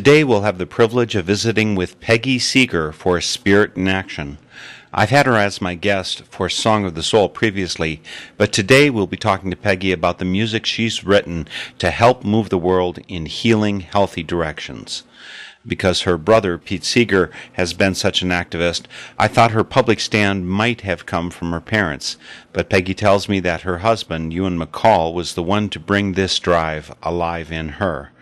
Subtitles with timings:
[0.00, 4.38] Today we'll have the privilege of visiting with Peggy Seeger for Spirit in Action.
[4.94, 8.00] I've had her as my guest for Song of the Soul previously,
[8.38, 12.48] but today we'll be talking to Peggy about the music she's written to help move
[12.48, 15.02] the world in healing, healthy directions.
[15.66, 18.84] Because her brother, Pete Seeger, has been such an activist,
[19.18, 22.16] I thought her public stand might have come from her parents.
[22.54, 26.38] But Peggy tells me that her husband, Ewan McCall, was the one to bring this
[26.38, 28.12] drive alive in her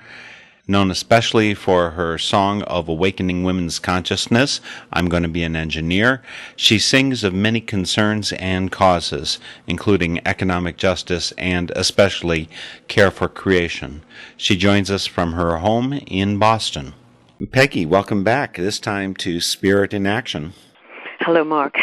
[0.69, 4.61] known especially for her song of awakening women's consciousness,
[4.93, 6.23] I'm Going to Be an Engineer.
[6.57, 12.51] She sings of many concerns and causes, including economic justice and especially
[12.87, 14.03] care for creation.
[14.37, 16.93] She joins us from her home in Boston.
[17.51, 20.53] Peggy, welcome back, this time to Spirit in Action.
[21.21, 21.77] Hello, Mark.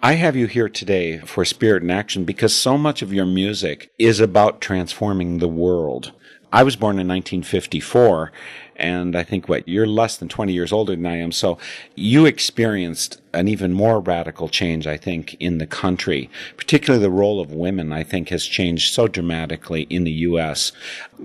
[0.00, 3.90] I have you here today for Spirit in Action because so much of your music
[3.98, 6.12] is about transforming the world.
[6.52, 8.32] I was born in 1954,
[8.76, 11.58] and I think what you're less than 20 years older than I am, so
[11.94, 16.30] you experienced an even more radical change, I think, in the country.
[16.56, 20.72] Particularly the role of women, I think, has changed so dramatically in the U.S.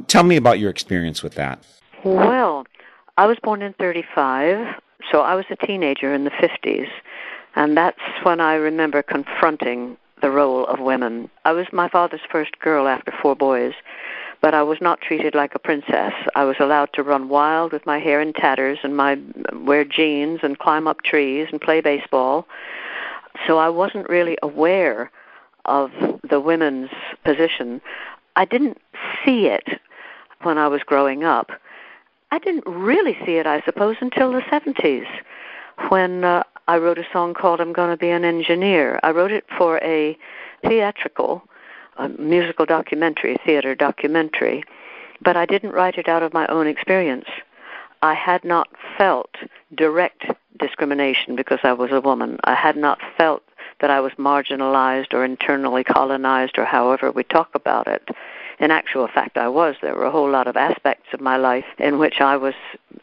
[0.08, 1.64] Tell me about your experience with that.
[2.04, 2.66] Well,
[3.18, 4.76] I was born in 35,
[5.10, 6.90] so I was a teenager in the 50s,
[7.56, 11.30] and that's when I remember confronting the role of women.
[11.46, 13.74] I was my father's first girl after four boys,
[14.44, 16.12] but I was not treated like a princess.
[16.36, 19.18] I was allowed to run wild with my hair in tatters and my
[19.54, 22.46] wear jeans and climb up trees and play baseball.
[23.48, 25.10] So I wasn't really aware
[25.64, 25.92] of
[26.30, 26.90] the women's
[27.24, 27.80] position.
[28.36, 28.80] I didn't
[29.24, 29.80] see it
[30.42, 31.52] when I was growing up.
[32.32, 35.08] I didn't really see it, I suppose, until the 70s
[35.88, 39.00] when uh, I wrote a song called I'm Going to Be an Engineer.
[39.04, 40.18] I wrote it for a
[40.68, 41.48] theatrical
[41.98, 44.64] a musical documentary, theater documentary,
[45.22, 47.28] but I didn't write it out of my own experience.
[48.02, 48.68] I had not
[48.98, 49.36] felt
[49.76, 50.26] direct
[50.60, 52.38] discrimination because I was a woman.
[52.44, 53.44] I had not felt
[53.80, 58.10] that I was marginalized or internally colonized or however we talk about it.
[58.60, 59.76] In actual fact, I was.
[59.82, 62.54] There were a whole lot of aspects of my life in which I was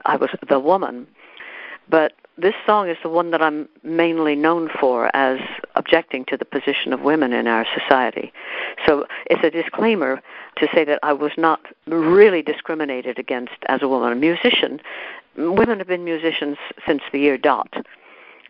[0.04, 1.06] I was the woman.
[1.88, 5.38] But this song is the one that I'm mainly known for as
[5.74, 8.32] objecting to the position of women in our society.
[8.86, 10.20] So it's a disclaimer
[10.56, 14.12] to say that I was not really discriminated against as a woman.
[14.12, 14.80] A musician,
[15.36, 16.56] women have been musicians
[16.86, 17.72] since the year dot.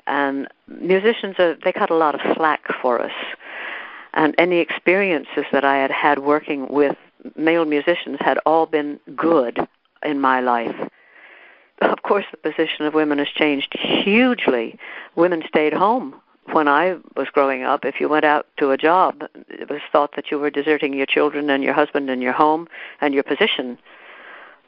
[0.06, 3.12] And musicians, are, they cut a lot of slack for us.
[4.14, 6.96] And any experiences that I had had working with
[7.36, 9.58] male musicians had all been good
[10.02, 10.74] in my life
[11.80, 14.78] of course, the position of women has changed hugely.
[15.16, 16.14] Women stayed home
[16.52, 17.84] when I was growing up.
[17.84, 21.06] If you went out to a job, it was thought that you were deserting your
[21.06, 22.68] children and your husband and your home
[23.00, 23.78] and your position.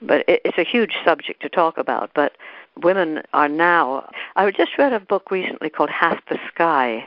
[0.01, 2.11] But it's a huge subject to talk about.
[2.15, 2.37] But
[2.83, 4.11] women are now.
[4.37, 7.07] I just read a book recently called Half the Sky,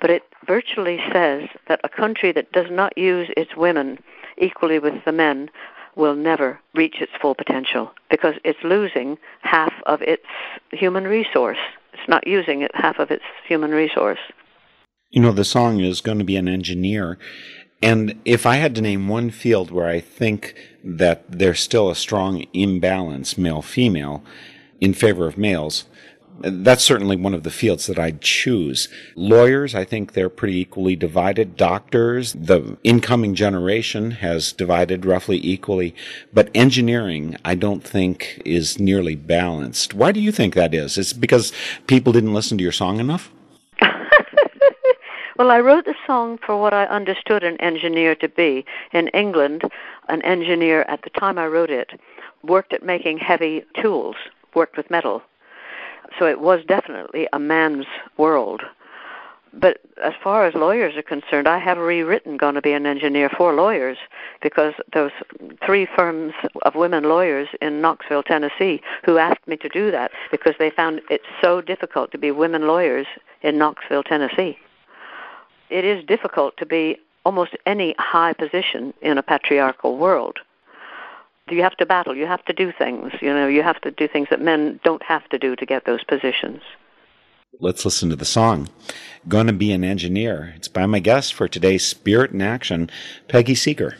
[0.00, 3.98] but it virtually says that a country that does not use its women
[4.36, 5.48] equally with the men
[5.96, 10.26] will never reach its full potential because it's losing half of its
[10.72, 11.58] human resource.
[11.92, 14.18] It's not using it half of its human resource.
[15.10, 17.18] You know, the song is going to be an engineer.
[17.82, 21.96] And if I had to name one field where I think that there's still a
[21.96, 24.24] strong imbalance, male female,
[24.80, 25.84] in favor of males,
[26.40, 28.88] that's certainly one of the fields that I'd choose.
[29.14, 31.56] Lawyers, I think they're pretty equally divided.
[31.56, 35.94] Doctors, the incoming generation has divided roughly equally.
[36.32, 39.94] But engineering, I don't think is nearly balanced.
[39.94, 40.98] Why do you think that is?
[40.98, 41.52] Is it because
[41.86, 43.30] people didn't listen to your song enough?
[45.38, 48.66] Well, I wrote the song for what I understood an engineer to be.
[48.92, 49.62] In England,
[50.08, 51.98] an engineer at the time I wrote it
[52.44, 54.14] worked at making heavy tools,
[54.54, 55.22] worked with metal.
[56.18, 58.62] So it was definitely a man's world.
[59.54, 63.28] But as far as lawyers are concerned, I have rewritten Going to Be an Engineer
[63.28, 63.98] for lawyers
[64.40, 65.12] because there was
[65.64, 66.32] three firms
[66.62, 71.02] of women lawyers in Knoxville, Tennessee, who asked me to do that because they found
[71.10, 73.06] it so difficult to be women lawyers
[73.42, 74.58] in Knoxville, Tennessee.
[75.68, 80.38] It is difficult to be almost any high position in a patriarchal world.
[81.50, 84.08] You have to battle, you have to do things, you know, you have to do
[84.08, 86.62] things that men don't have to do to get those positions.
[87.60, 88.68] Let's listen to the song.
[89.28, 90.54] Gonna Be an Engineer.
[90.56, 92.90] It's by my guest for today's Spirit in Action,
[93.28, 93.96] Peggy Seeger.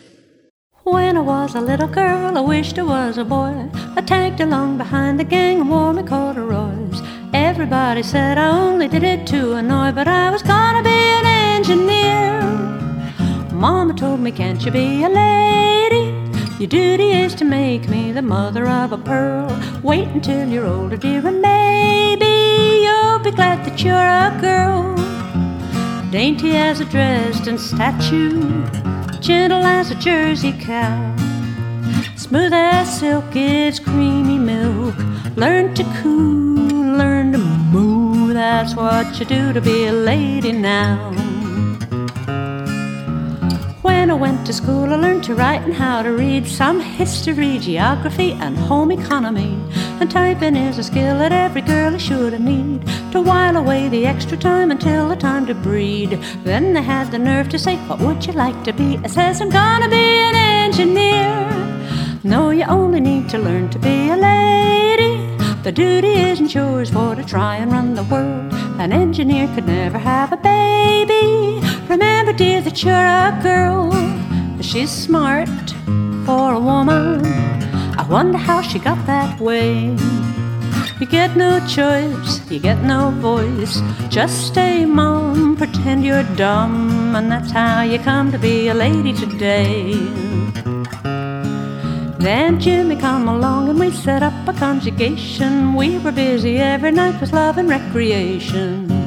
[0.84, 3.68] When I was a little girl, I wished I was a boy.
[3.94, 7.00] I tagged along behind the gang and wore my corduroys.
[7.32, 12.42] Everybody said I only did it to annoy, but I was gonna be an engineer.
[13.52, 16.01] Mama told me, Can't you be a lady?
[16.62, 19.50] Your duty is to make me the mother of a pearl.
[19.82, 24.94] Wait until you're older, dear, and maybe you'll be glad that you're a girl.
[26.12, 28.64] Dainty as a Dresden statue,
[29.18, 31.16] gentle as a Jersey cow.
[32.14, 34.94] Smooth as silk, it's creamy milk.
[35.34, 36.54] Learn to coo,
[36.96, 38.32] learn to moo.
[38.32, 41.10] That's what you do to be a lady now.
[43.82, 47.58] When I went to school, I learned to write and how to read some history,
[47.58, 49.58] geography, and home economy.
[49.98, 54.36] And typing is a skill that every girl should need to while away the extra
[54.36, 56.10] time until the time to breed.
[56.44, 59.00] Then they had the nerve to say, What would you like to be?
[59.02, 62.20] I says, I'm gonna be an engineer.
[62.22, 65.36] No, you only need to learn to be a lady.
[65.64, 68.52] The duty isn't yours for to try and run the world.
[68.78, 70.71] An engineer could never have a baby.
[72.32, 73.92] Remember, dear, that you're a girl.
[74.62, 75.50] She's smart
[76.24, 77.26] for a woman.
[77.98, 79.94] I wonder how she got that way.
[80.98, 83.82] You get no choice, you get no voice.
[84.08, 89.12] Just stay mum, pretend you're dumb, and that's how you come to be a lady
[89.12, 89.92] today.
[92.18, 95.74] Then Jimmy come along and we set up a conjugation.
[95.74, 99.01] We were busy every night with love and recreation.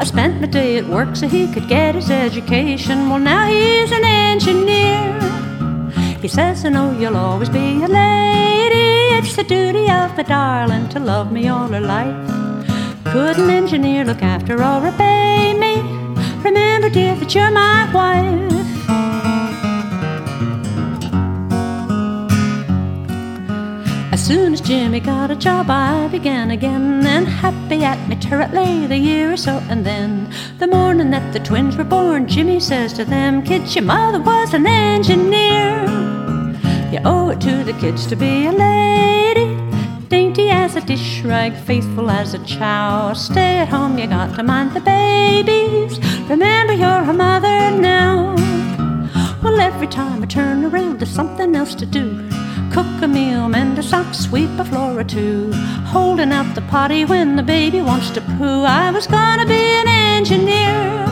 [0.00, 3.10] I spent my day at work so he could get his education.
[3.10, 5.20] Well, now he's an engineer.
[6.22, 9.18] He says, I know you'll always be a lady.
[9.18, 12.16] It's the duty of a darling to love me all her life.
[13.12, 15.82] Could an engineer look after or obey me?
[16.42, 18.59] Remember, dear, that you're my wife.
[24.30, 27.04] Soon as Jimmy got a job, I began again.
[27.04, 29.60] And happy at me turret lay the year or so.
[29.68, 33.84] And then, the morning that the twins were born, Jimmy says to them, Kids, your
[33.84, 35.82] mother was an engineer.
[36.92, 39.48] You owe it to the kids to be a lady.
[40.06, 43.12] Dainty as a dish rag, faithful as a chow.
[43.14, 45.98] Stay at home, you got to mind the babies.
[46.28, 48.36] Remember, you're a mother now.
[49.42, 52.29] Well, every time I turn around, there's something else to do.
[52.70, 55.50] Cook a meal, mend a sock, sweep a floor or two.
[55.86, 58.62] Holding out the potty when the baby wants to poo.
[58.62, 61.04] I was gonna be an engineer.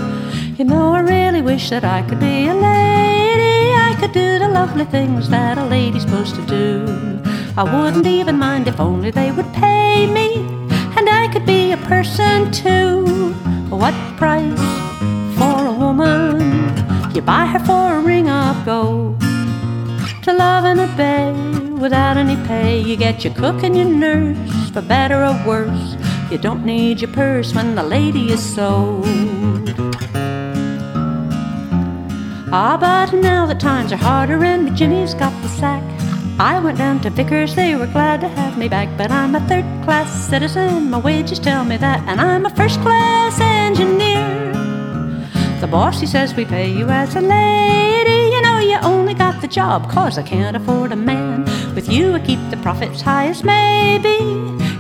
[0.57, 3.75] You know, I really wish that I could be a lady.
[3.75, 7.21] I could do the lovely things that a lady's supposed to do.
[7.57, 10.37] I wouldn't even mind if only they would pay me.
[10.97, 13.33] And I could be a person too.
[13.69, 14.69] What price
[15.37, 16.41] for a woman?
[17.17, 19.28] You buy her for a ring of gold
[20.29, 21.33] to love and obey
[21.81, 22.79] without any pay.
[22.79, 25.97] You get your cook and your nurse for better or worse.
[26.31, 29.07] You don't need your purse when the lady is sold.
[32.53, 35.83] Ah, but now the times are harder and Jimmy's got the sack.
[36.39, 38.89] I went down to Vickers, they were glad to have me back.
[38.99, 42.79] But I'm a third class citizen, my wages tell me that, and I'm a first
[42.83, 44.53] class engineer.
[45.63, 48.08] The boss, he says we pay you as a lady.
[49.29, 51.45] The job, cause I can't afford a man.
[51.77, 54.19] With you, I keep the profits high as maybe.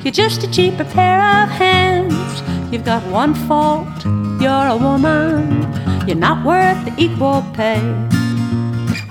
[0.02, 2.42] You're just a cheaper pair of hands.
[2.72, 4.04] You've got one fault,
[4.40, 5.62] you're a woman.
[6.08, 7.78] You're not worth the equal pay.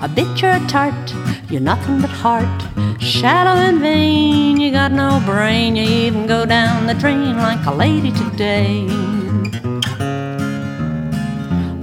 [0.00, 1.14] A bitch you're a tart,
[1.50, 2.62] you're nothing but heart.
[3.00, 5.76] Shallow and vain, you got no brain.
[5.76, 8.86] You even go down the drain like a lady today.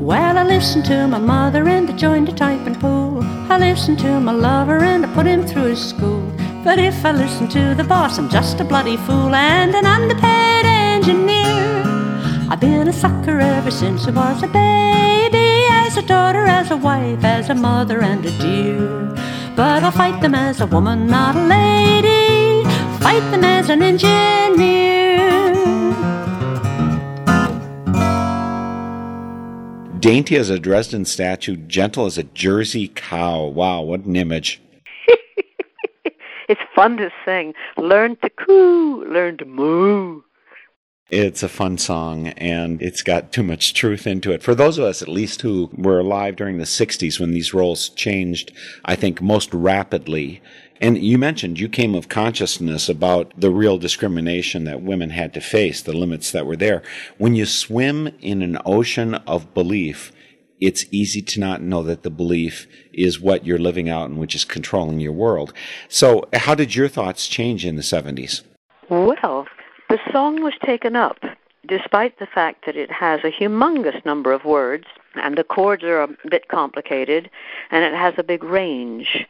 [0.05, 3.23] Well, I listened to my mother and I joined a typing pool.
[3.49, 6.21] I listened to my lover and I put him through his school.
[6.63, 10.63] But if I listen to the boss, I'm just a bloody fool and an underpaid
[10.63, 11.81] engineer.
[12.51, 16.77] I've been a sucker ever since I was a baby, as a daughter, as a
[16.77, 18.87] wife, as a mother, and a dear.
[19.55, 22.63] But I'll fight them as a woman, not a lady.
[22.99, 24.84] Fight them as an engineer.
[30.05, 33.45] Dainty as a Dresden statue, gentle as a Jersey cow.
[33.45, 34.61] Wow, what an image.
[36.47, 37.55] it's fun to sing.
[37.75, 40.21] Learn to coo, learn to moo.
[41.09, 44.43] It's a fun song and it's got too much truth into it.
[44.43, 47.89] For those of us, at least, who were alive during the 60s when these roles
[47.89, 48.51] changed,
[48.85, 50.39] I think, most rapidly.
[50.85, 55.41] And you mentioned you came of consciousness about the real discrimination that women had to
[55.41, 56.83] face, the limits that were there.
[57.17, 60.11] When you swim in an ocean of belief,
[60.61, 64.35] it's easy to not know that the belief is what you're living out and which
[64.35, 65.53] is controlling your world.
[65.89, 68.43] So, how did your thoughts change in the 70s?
[68.87, 69.47] Well,
[69.89, 71.17] the song was taken up
[71.67, 76.03] despite the fact that it has a humongous number of words and the chords are
[76.03, 77.27] a bit complicated
[77.71, 79.25] and it has a big range.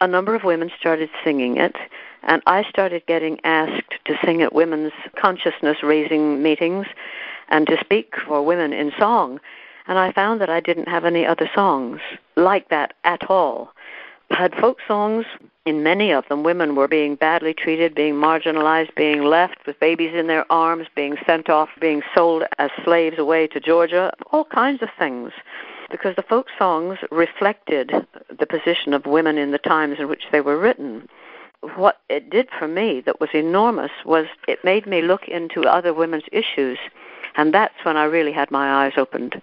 [0.00, 1.74] A number of women started singing it,
[2.22, 6.86] and I started getting asked to sing at women's consciousness raising meetings
[7.48, 9.40] and to speak for women in song.
[9.86, 12.00] And I found that I didn't have any other songs
[12.36, 13.72] like that at all.
[14.30, 15.24] I had folk songs.
[15.64, 20.14] In many of them, women were being badly treated, being marginalized, being left with babies
[20.14, 24.82] in their arms, being sent off, being sold as slaves away to Georgia, all kinds
[24.82, 25.32] of things.
[25.90, 27.92] Because the folk songs reflected
[28.38, 31.08] the position of women in the times in which they were written.
[31.76, 35.94] What it did for me that was enormous was it made me look into other
[35.94, 36.78] women's issues,
[37.36, 39.40] and that's when I really had my eyes opened.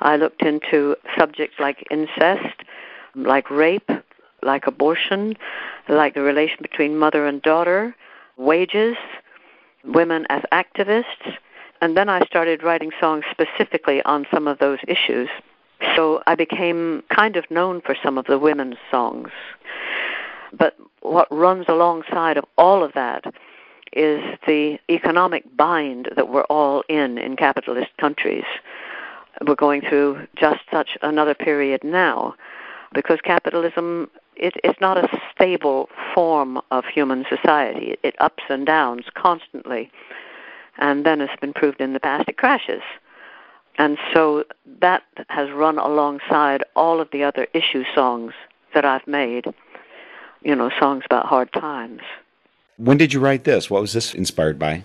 [0.00, 2.62] I looked into subjects like incest,
[3.14, 3.90] like rape,
[4.42, 5.36] like abortion,
[5.88, 7.94] like the relation between mother and daughter,
[8.36, 8.96] wages,
[9.84, 11.36] women as activists,
[11.80, 15.28] and then I started writing songs specifically on some of those issues.
[15.96, 19.30] So I became kind of known for some of the women's songs.
[20.52, 23.24] But what runs alongside of all of that
[23.92, 28.44] is the economic bind that we're all in in capitalist countries.
[29.46, 32.34] We're going through just such another period now
[32.94, 37.92] because capitalism it, it's not a stable form of human society.
[37.92, 39.90] It, it ups and downs constantly.
[40.78, 42.82] And then it's been proved in the past it crashes.
[43.78, 44.44] And so
[44.80, 48.32] that has run alongside all of the other issue songs
[48.74, 49.46] that I've made,
[50.42, 52.02] you know, songs about hard times.
[52.76, 53.70] When did you write this?
[53.70, 54.82] What was this inspired by?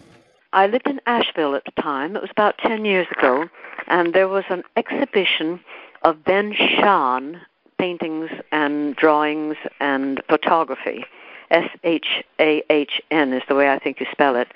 [0.53, 2.15] I lived in Asheville at the time.
[2.15, 3.50] It was about 10 years ago.
[3.88, 5.60] And there was an exhibition
[6.03, 7.41] of Ben Shahn
[7.77, 11.06] paintings and drawings and photography.
[11.50, 14.50] S H A H N is the way I think you spell it.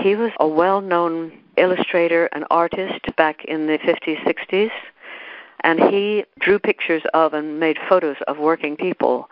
[0.00, 4.70] He was a well known illustrator and artist back in the 50s, 60s,
[5.62, 9.28] and he drew pictures of and made photos of working people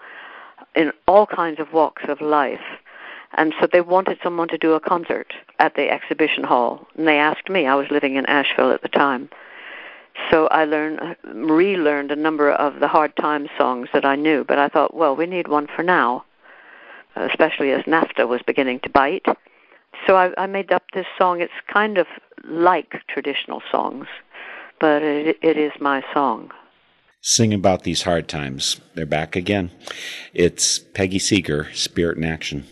[0.75, 2.61] in all kinds of walks of life.
[3.37, 7.19] And so they wanted someone to do a concert at the exhibition hall, and they
[7.19, 7.67] asked me.
[7.67, 9.29] I was living in Asheville at the time.
[10.31, 14.59] So I learned, relearned a number of the hard time songs that I knew, but
[14.59, 16.25] I thought, well, we need one for now,
[17.17, 19.27] especially as NAFTA was beginning to bite.
[20.07, 21.41] So I, I made up this song.
[21.41, 22.07] It's kind of
[22.45, 24.07] like traditional songs,
[24.81, 26.51] but it, it is my song.
[27.21, 28.81] Sing about these hard times.
[28.95, 29.71] They're back again.
[30.33, 32.65] It's Peggy Seeger, Spirit in Action.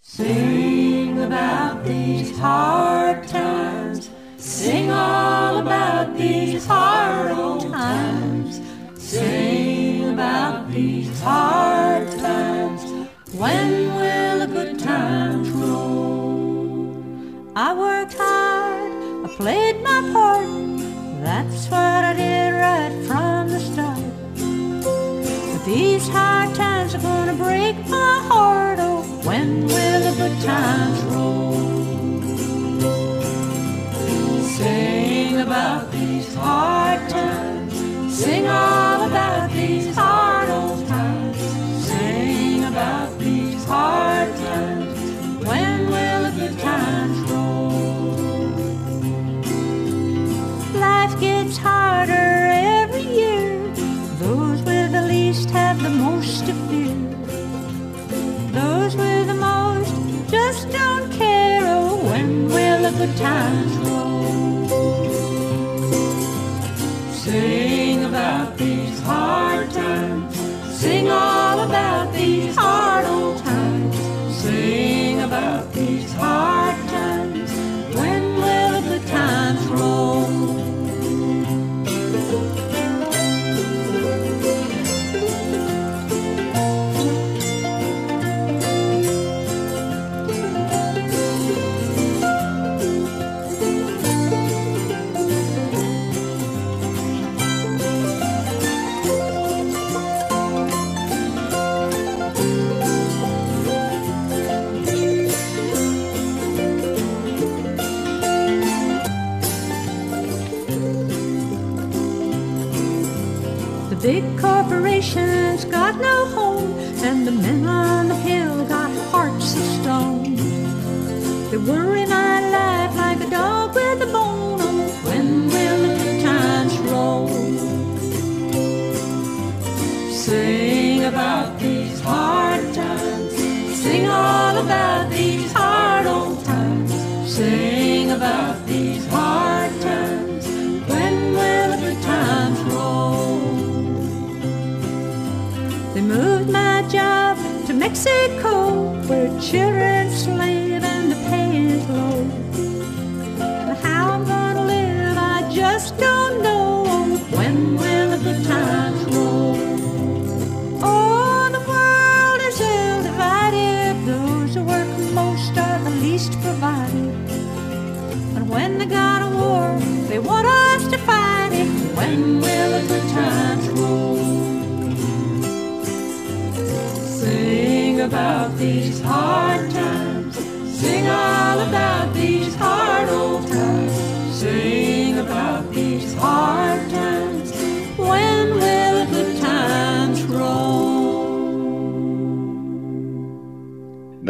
[0.00, 4.10] Sing about these hard times.
[4.36, 8.60] Sing all about these hard old times.
[8.94, 12.87] Sing about these hard times.
[13.38, 17.00] When will the good times roll?
[17.54, 18.90] I worked hard,
[19.26, 20.48] I played my part.
[21.22, 24.02] That's what I did right from the start.
[25.52, 28.80] But these hard times are gonna break my heart.
[28.80, 31.52] Oh, when will the good times roll?
[34.56, 37.72] Sing about these hard times.
[38.18, 38.87] Sing all
[51.58, 52.28] harder
[52.82, 53.58] every year.
[54.18, 56.96] Those with the least have the most to fear.
[58.52, 59.94] Those with the most
[60.30, 61.62] just don't care.
[61.64, 64.68] Oh, when will the good times roll?
[67.12, 70.36] Sing about these hard times.
[70.80, 72.37] Sing all about these
[114.78, 115.37] corporations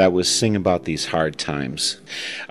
[0.09, 1.99] That was Sing About These Hard Times.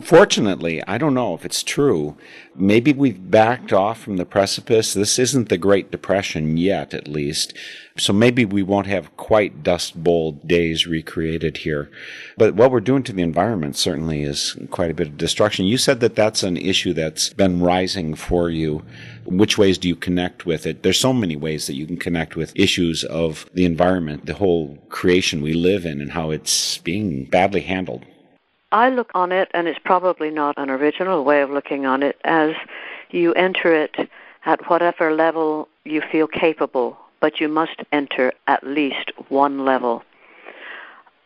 [0.08, 2.16] Fortunately, I don't know if it's true.
[2.56, 4.94] Maybe we've backed off from the precipice.
[4.94, 7.54] This isn't the Great Depression yet, at least.
[7.98, 11.92] So maybe we won't have quite Dust Bowl days recreated here.
[12.38, 15.66] But what we're doing to the environment certainly is quite a bit of destruction.
[15.66, 18.84] You said that that's an issue that's been rising for you.
[19.26, 20.84] Which ways do you connect with it?
[20.84, 24.78] There's so many ways that you can connect with issues of the environment, the whole
[24.88, 28.06] creation we live in, and how it's being badly handled.
[28.72, 32.18] I look on it, and it's probably not an original way of looking on it,
[32.26, 32.52] as
[33.12, 34.10] you enter it
[34.46, 40.04] at whatever level you feel capable, but you must enter at least one level.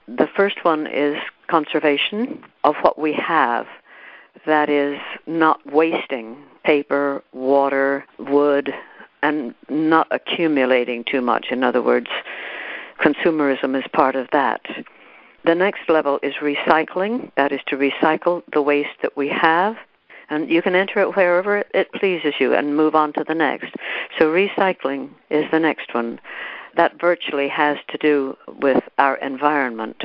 [0.08, 3.65] The first one is conservation of what we have,
[4.45, 8.73] that is, not wasting paper, water, wood,
[9.23, 11.47] and not accumulating too much.
[11.49, 12.08] In other words,
[12.99, 14.62] consumerism is part of that.
[15.43, 19.75] The next level is recycling, that is to recycle the waste that we have.
[20.30, 23.75] And you can enter it wherever it pleases you and move on to the next.
[24.17, 26.19] So, recycling is the next one.
[26.77, 30.04] That virtually has to do with our environment.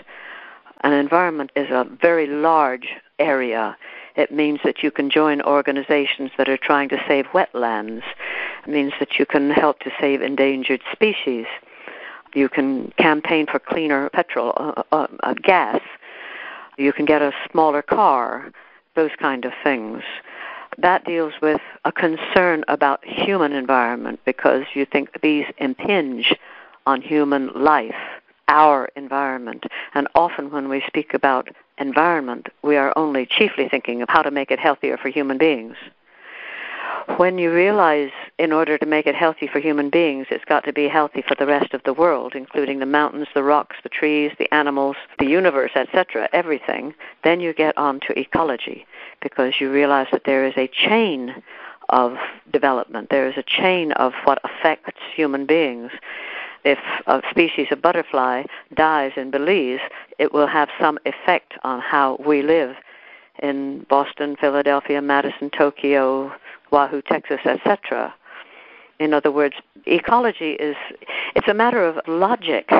[0.81, 3.77] An environment is a very large area.
[4.17, 8.03] It means that you can join organizations that are trying to save wetlands.
[8.67, 11.47] It means that you can help to save endangered species.
[12.37, 15.81] You can campaign for cleaner petrol, uh, uh, uh, gas.
[16.77, 18.53] You can get a smaller car,
[18.95, 20.03] those kind of things.
[20.77, 26.35] That deals with a concern about human environment because you think these impinge
[26.85, 27.97] on human life,
[28.49, 29.65] our environment.
[29.95, 34.31] And often when we speak about environment, we are only chiefly thinking of how to
[34.31, 35.77] make it healthier for human beings
[37.17, 40.73] when you realize in order to make it healthy for human beings, it's got to
[40.73, 44.33] be healthy for the rest of the world, including the mountains, the rocks, the trees,
[44.39, 48.87] the animals, the universe, etc., everything, then you get on to ecology
[49.23, 51.43] because you realize that there is a chain
[51.89, 52.17] of
[52.53, 53.09] development.
[53.11, 55.93] There is a chain of what affects human beings.
[56.65, 58.43] If a species of butterfly
[58.75, 59.81] dies in Belize,
[60.19, 62.75] it will have some effect on how we live
[63.43, 66.33] in Boston, Philadelphia, Madison, Tokyo,
[66.71, 68.15] Wahoo, Texas, etc.
[68.99, 70.77] In other words, ecology is
[71.35, 72.71] it's a matter of logic.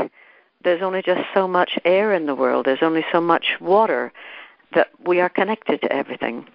[0.65, 2.67] There's only just so much air in the world.
[2.67, 4.13] There's only so much water
[4.75, 6.47] that we are connected to everything.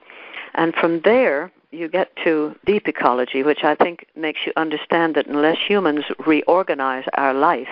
[0.56, 5.28] And from there, you get to deep ecology, which I think makes you understand that
[5.28, 7.70] unless humans reorganize our life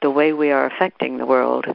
[0.00, 1.66] the way we are affecting the world,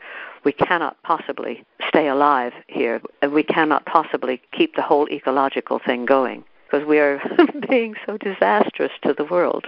[0.46, 3.02] we cannot possibly stay alive here.
[3.30, 7.22] We cannot possibly keep the whole ecological thing going because we are
[7.70, 9.66] being so disastrous to the world.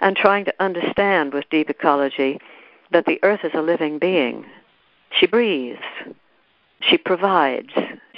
[0.00, 2.40] And trying to understand with deep ecology
[2.92, 4.46] that the earth is a living being.
[5.10, 5.82] She breathes.
[6.80, 7.68] She provides.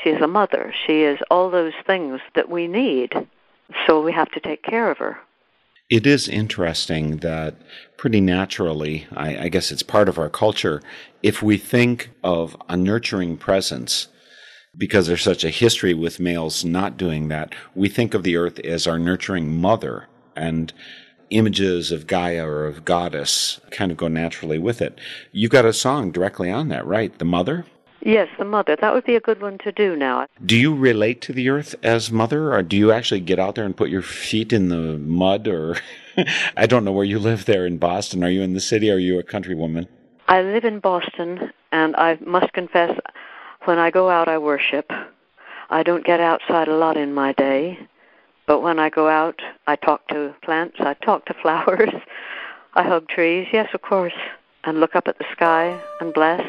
[0.03, 0.73] She is a mother.
[0.87, 3.13] She is all those things that we need.
[3.87, 5.19] So we have to take care of her.
[5.91, 7.57] It is interesting that
[7.99, 10.81] pretty naturally, I, I, guess it's part of our culture,
[11.23, 14.09] if we think of a nurturing presence,
[14.77, 18.59] because there's such a history with males not doing that, we think of the earth
[18.61, 20.73] as our nurturing mother, and
[21.31, 24.99] images of Gaia or of goddess kind of go naturally with it.
[25.33, 27.17] You've got a song directly on that, right?
[27.19, 27.67] The mother?
[28.01, 28.77] Yes, the mother.
[28.77, 30.27] That would be a good one to do now.
[30.45, 33.65] Do you relate to the earth as mother, or do you actually get out there
[33.65, 35.49] and put your feet in the mud?
[35.49, 35.79] Or
[36.57, 38.23] I don't know where you live there in Boston.
[38.23, 38.91] Are you in the city?
[38.91, 39.89] Or are you a country woman?
[40.29, 42.99] I live in Boston, and I must confess,
[43.67, 44.91] when I go out, I worship.
[45.71, 47.79] I don't get outside a lot in my day,
[48.47, 51.95] but when I go out, I talk to plants, I talk to flowers,
[52.75, 54.15] I hug trees, yes, of course,
[54.65, 56.43] and look up at the sky and bless.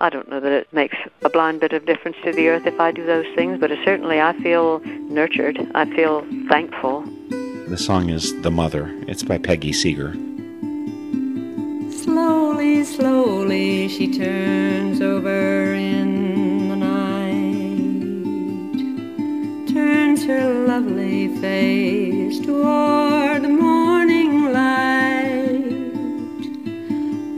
[0.00, 2.80] I don't know that it makes a blind bit of difference to the earth if
[2.80, 5.64] I do those things, but certainly I feel nurtured.
[5.76, 7.04] I feel thankful.
[7.68, 8.90] The song is The Mother.
[9.06, 10.12] It's by Peggy Seeger.
[12.02, 16.21] Slowly, slowly she turns over in
[20.12, 25.64] turns her lovely face toward the morning light,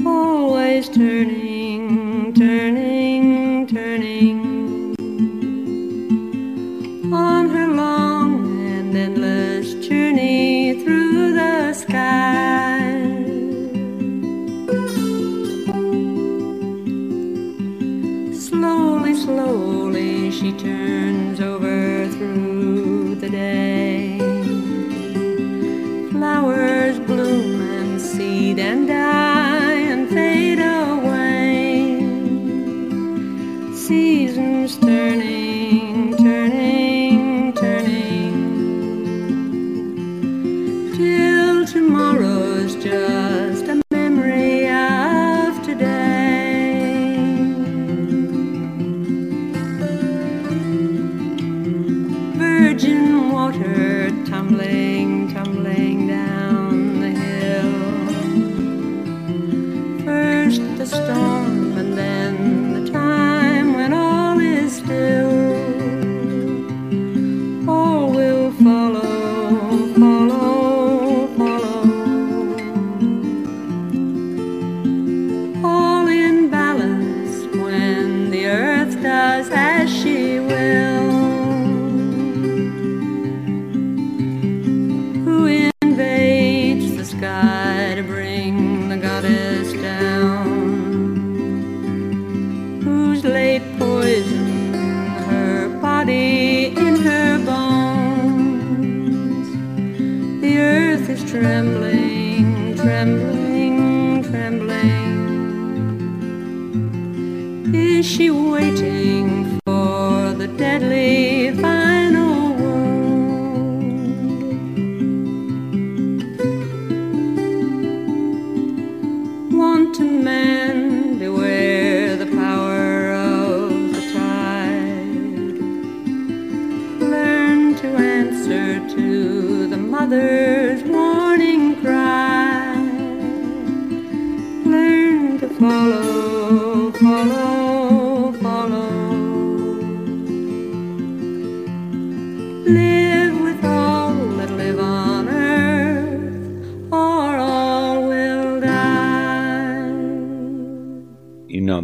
[0.05, 4.97] always turning turning, turning
[7.15, 12.91] on her long and endless journey through the sky.
[18.33, 19.64] Slowly, slowly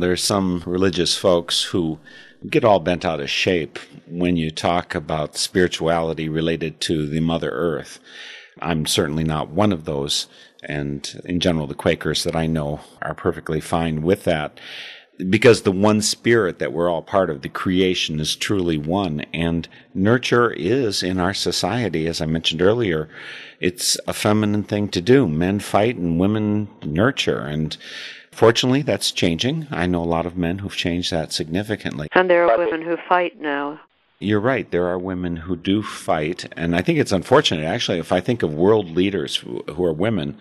[0.01, 1.99] You are some religious folks who
[2.49, 7.51] get all bent out of shape when you talk about spirituality related to the Mother
[7.51, 7.99] Earth.
[8.61, 10.27] I'm certainly not one of those.
[10.63, 14.59] And in general, the Quakers that I know are perfectly fine with that
[15.29, 19.21] because the one spirit that we're all part of, the creation is truly one.
[19.35, 23.11] And nurture is in our society, as I mentioned earlier,
[23.61, 25.29] it's a feminine thing to do.
[25.29, 27.41] Men fight and women nurture.
[27.41, 27.77] And
[28.33, 29.67] fortunately, that's changing.
[29.71, 32.09] I know a lot of men who've changed that significantly.
[32.13, 33.81] And there are women who fight now.
[34.23, 34.71] You're right.
[34.71, 36.47] There are women who do fight.
[36.55, 39.95] And I think it's unfortunate, actually, if I think of world leaders who, who are
[39.95, 40.37] women,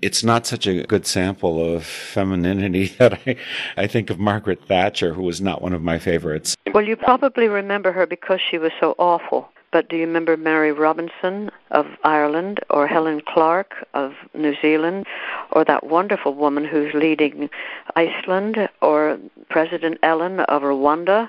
[0.00, 3.36] it's not such a good sample of femininity that I,
[3.76, 6.54] I think of Margaret Thatcher, who was not one of my favorites.
[6.72, 9.48] Well, you probably remember her because she was so awful.
[9.74, 15.04] But do you remember Mary Robinson of Ireland or Helen Clark of New Zealand
[15.50, 17.50] or that wonderful woman who's leading
[17.96, 19.18] Iceland or
[19.50, 21.28] President Ellen of Rwanda?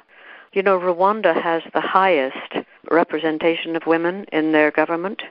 [0.54, 5.24] You know, Rwanda has the highest representation of women in their government.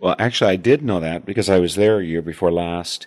[0.00, 3.06] Well, actually, I did know that because I was there a year before last.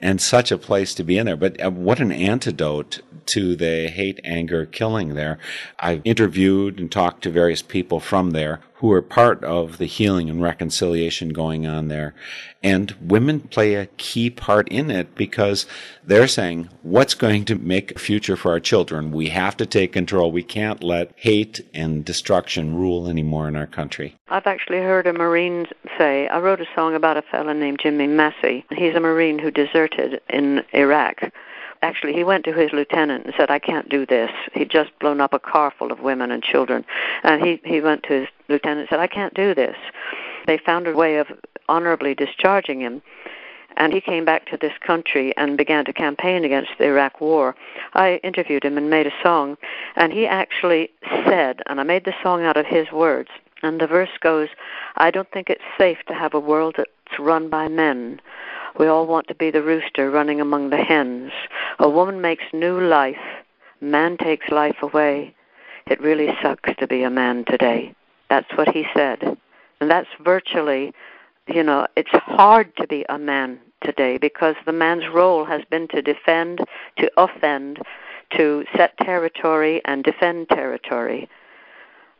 [0.00, 1.36] And such a place to be in there.
[1.36, 5.38] But uh, what an antidote to the hate, anger, killing there.
[5.78, 10.30] I've interviewed and talked to various people from there who are part of the healing
[10.30, 12.14] and reconciliation going on there.
[12.62, 15.66] And women play a key part in it because
[16.02, 19.12] they're saying, what's going to make a future for our children?
[19.12, 20.32] We have to take control.
[20.32, 24.16] We can't let hate and destruction rule anymore in our country.
[24.28, 25.66] I've actually heard a Marine
[25.98, 28.64] say, I wrote a song about a fellow named Jimmy Massey.
[28.70, 29.89] He's a Marine who deserted
[30.28, 31.32] in Iraq.
[31.82, 34.30] Actually he went to his lieutenant and said i can't do this.
[34.52, 36.84] He'd just blown up a car full of women and children.
[37.22, 39.76] And he he went to his lieutenant and said i can't do this.
[40.46, 41.28] They found a way of
[41.68, 43.02] honorably discharging him.
[43.76, 47.54] And he came back to this country and began to campaign against the Iraq war.
[47.94, 49.56] I interviewed him and made a song,
[49.96, 50.90] and he actually
[51.24, 53.30] said, and I made the song out of his words,
[53.62, 54.48] and the verse goes,
[54.96, 58.20] I don't think it's safe to have a world that's run by men.
[58.78, 61.32] We all want to be the rooster running among the hens.
[61.78, 63.16] A woman makes new life,
[63.80, 65.34] man takes life away.
[65.86, 67.94] It really sucks to be a man today.
[68.28, 69.36] That's what he said.
[69.80, 70.92] And that's virtually,
[71.48, 75.88] you know, it's hard to be a man today because the man's role has been
[75.88, 76.60] to defend,
[76.98, 77.80] to offend,
[78.36, 81.28] to set territory and defend territory.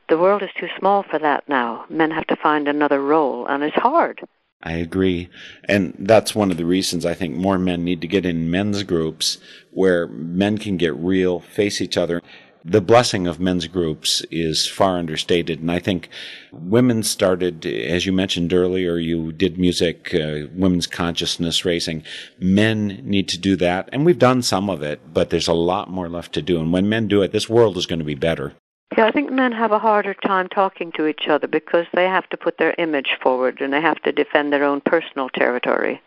[0.09, 1.85] The world is too small for that now.
[1.89, 4.21] Men have to find another role, and it's hard.
[4.63, 5.31] I agree.
[5.65, 8.83] And that's one of the reasons I think more men need to get in men's
[8.83, 9.39] groups
[9.71, 12.21] where men can get real, face each other.
[12.63, 15.61] The blessing of men's groups is far understated.
[15.61, 16.11] And I think
[16.53, 22.03] women started, as you mentioned earlier, you did music, uh, women's consciousness raising.
[22.39, 23.89] Men need to do that.
[23.93, 26.61] And we've done some of it, but there's a lot more left to do.
[26.61, 28.53] And when men do it, this world is going to be better.
[28.97, 32.29] Yeah, I think men have a harder time talking to each other because they have
[32.31, 36.03] to put their image forward and they have to defend their own personal territory.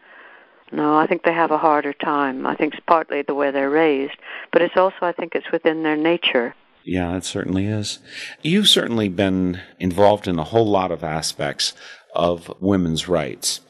[0.71, 2.45] No, I think they have a harder time.
[2.45, 4.17] I think it's partly the way they're raised,
[4.51, 6.55] but it's also, I think, it's within their nature.
[6.83, 7.99] Yeah, it certainly is.
[8.41, 11.73] You've certainly been involved in a whole lot of aspects
[12.15, 13.61] of women's rights.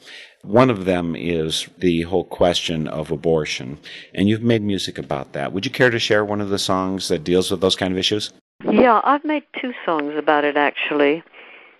[0.43, 3.79] One of them is the whole question of abortion,
[4.13, 5.53] and you've made music about that.
[5.53, 7.99] Would you care to share one of the songs that deals with those kind of
[7.99, 8.31] issues?
[8.69, 11.23] Yeah, I've made two songs about it actually.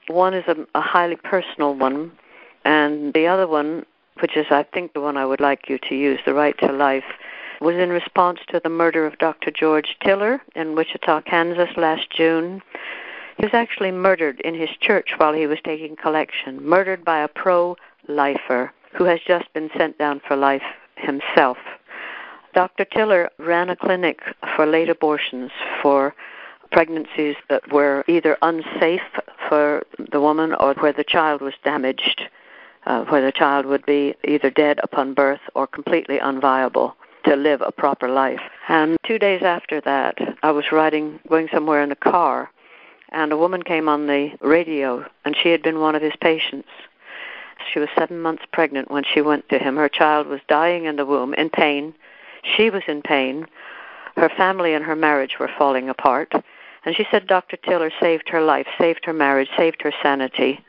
[0.08, 2.12] One is a, a highly personal one,
[2.66, 3.86] and the other one,
[4.20, 6.74] which is I think the one I would like you to use, The Right to
[6.74, 7.06] Life,
[7.62, 9.50] was in response to the murder of Dr.
[9.50, 12.62] George Tiller in Wichita, Kansas last June.
[13.38, 17.30] He was actually murdered in his church while he was taking collection, murdered by a
[17.30, 17.78] pro
[18.10, 20.64] lifer who has just been sent down for life
[20.98, 21.58] himself.
[22.54, 22.86] Dr.
[22.86, 24.20] Tiller ran a clinic
[24.56, 26.14] for late abortions for
[26.74, 29.02] pregnancies that were either unsafe
[29.48, 32.24] for the woman or where the child was damaged,
[32.88, 36.94] uh, where the child would be either dead upon birth or completely unviable
[37.26, 38.42] to live a proper life.
[38.68, 42.50] And two days after that, I was riding, going somewhere in a car,
[43.10, 46.70] and a woman came on the radio, and she had been one of his patients.
[47.72, 49.78] She was seven months pregnant when she went to him.
[49.78, 51.94] Her child was dying in the womb in pain.
[52.44, 53.46] She was in pain.
[54.16, 56.34] Her family and her marriage were falling apart.
[56.86, 57.58] And she said Dr.
[57.58, 60.60] Taylor saved her life, saved her marriage, saved her sanity.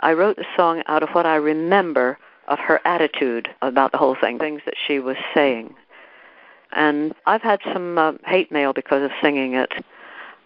[0.00, 4.16] I wrote the song out of what I remember of her attitude about the whole
[4.16, 5.74] thing, things that she was saying.
[6.72, 9.72] And I've had some uh, hate mail because of singing it.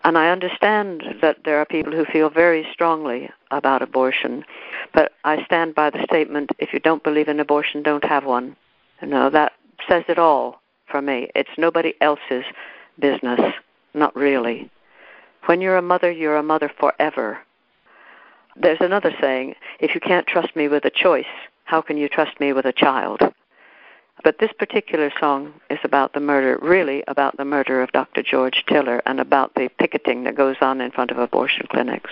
[0.04, 4.44] And I understand that there are people who feel very strongly about abortion.
[4.92, 8.54] But I stand by the statement if you don't believe in abortion, don't have one.
[9.00, 9.52] You know, that
[9.88, 11.30] says it all for me.
[11.34, 12.44] It's nobody else's
[12.98, 13.40] business.
[13.94, 14.70] Not really.
[15.46, 17.38] When you're a mother, you're a mother forever.
[18.57, 21.26] There's another saying if you can't trust me with a choice,
[21.64, 23.20] how can you trust me with a child?
[24.22, 28.22] But this particular song is about the murder, really about the murder of Dr.
[28.22, 32.11] George Tiller and about the picketing that goes on in front of abortion clinics.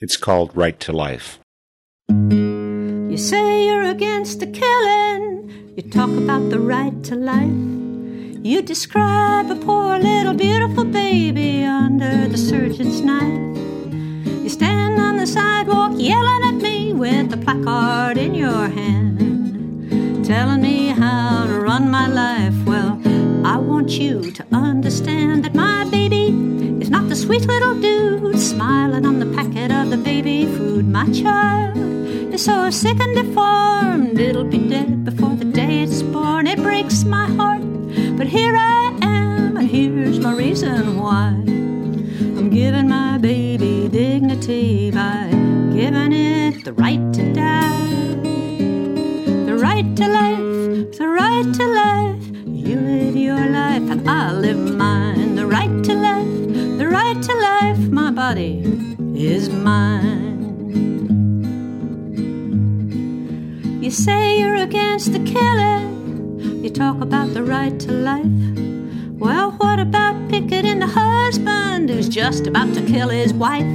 [0.00, 1.40] It's called Right to Life.
[2.08, 7.81] You say you're against the killing, you talk about the right to life.
[8.44, 13.56] You describe a poor little beautiful baby under the surgeon's knife.
[14.42, 20.60] You stand on the sidewalk yelling at me with a placard in your hand, telling
[20.60, 22.56] me how to run my life.
[22.66, 23.00] Well,
[23.44, 26.34] I want you to understand that my baby
[26.82, 30.88] is not the sweet little dude smiling on the packet of the baby food.
[30.88, 31.76] My child
[32.34, 36.48] is so sick and deformed, it'll be dead before the day it's born.
[36.48, 37.71] It breaks my heart
[38.22, 41.30] but here I am, and here's my reason why.
[42.38, 45.26] I'm giving my baby dignity by
[45.74, 48.14] giving it the right to die.
[49.48, 52.24] The right to life, the right to life.
[52.46, 55.34] You live your life and I live mine.
[55.34, 57.80] The right to life, the right to life.
[57.90, 58.62] My body
[59.16, 60.38] is mine.
[63.82, 65.91] You say you're against the killing.
[66.62, 68.24] You talk about the right to life.
[69.18, 73.66] Well, what about picketing the husband who's just about to kill his wife?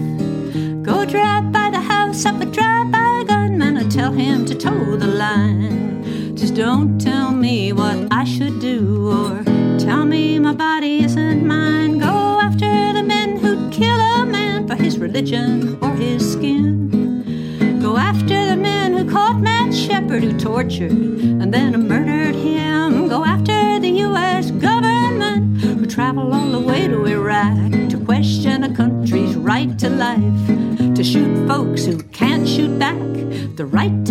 [0.83, 4.95] Go drive by the house of a drive-by a gunman and tell him to toe
[4.95, 6.37] the line.
[6.37, 9.43] Just don't tell me what I should do or
[9.77, 11.97] tell me my body isn't mine.
[11.97, 17.81] Go after the men who'd kill a man for his religion or his skin.
[17.81, 21.86] Go after the men who caught Matt Shepard who tortured and then
[29.57, 33.01] right to life, to shoot folks who can't shoot back.
[33.55, 34.05] The right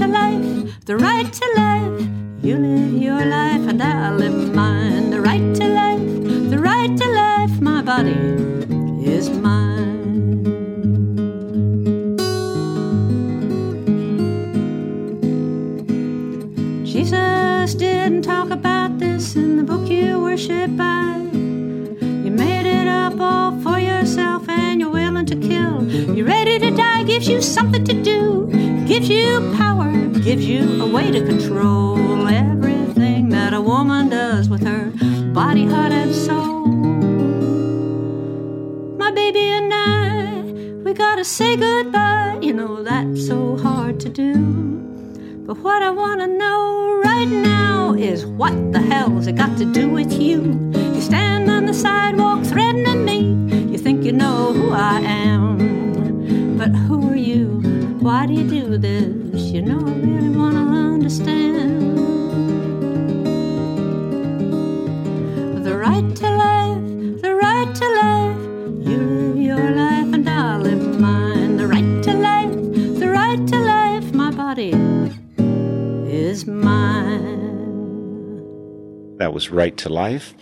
[79.87, 80.35] to Life.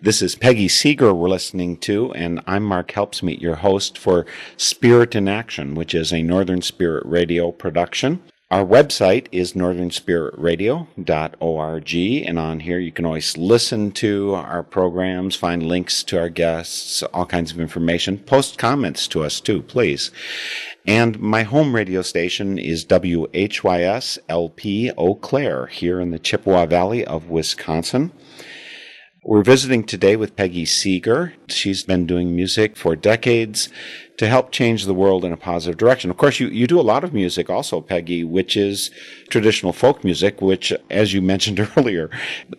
[0.00, 4.24] This is Peggy Seeger we're listening to, and I'm Mark Helpsmeet, your host for
[4.56, 8.22] Spirit in Action, which is a Northern Spirit Radio production.
[8.50, 15.62] Our website is northernspiritradio.org, and on here you can always listen to our programs, find
[15.62, 18.16] links to our guests, all kinds of information.
[18.18, 20.10] Post comments to us too, please.
[20.86, 27.04] And my home radio station is WHYS LP Eau Claire here in the Chippewa Valley
[27.04, 28.12] of Wisconsin.
[29.24, 31.34] We're visiting today with Peggy Seeger.
[31.48, 33.68] She's been doing music for decades
[34.16, 36.08] to help change the world in a positive direction.
[36.08, 38.92] Of course, you, you do a lot of music also, Peggy, which is
[39.28, 42.10] traditional folk music, which, as you mentioned earlier,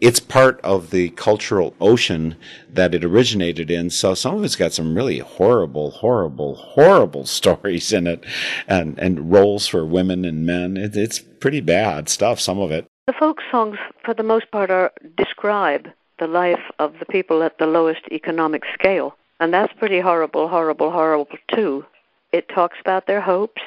[0.02, 2.36] it's part of the cultural ocean
[2.70, 3.90] that it originated in.
[3.90, 8.26] So some of it's got some really horrible, horrible, horrible stories in it
[8.68, 10.76] and, and roles for women and men.
[10.76, 12.86] It, it's pretty bad stuff, some of it.
[13.08, 15.88] The folk songs, for the most part, are describe
[16.20, 19.16] the life of the people at the lowest economic scale.
[19.40, 21.86] And that's pretty horrible, horrible, horrible too.
[22.32, 23.62] It talks about their hopes,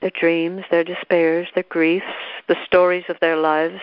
[0.00, 2.06] their dreams, their despairs, their griefs,
[2.48, 3.80] the stories of their lives.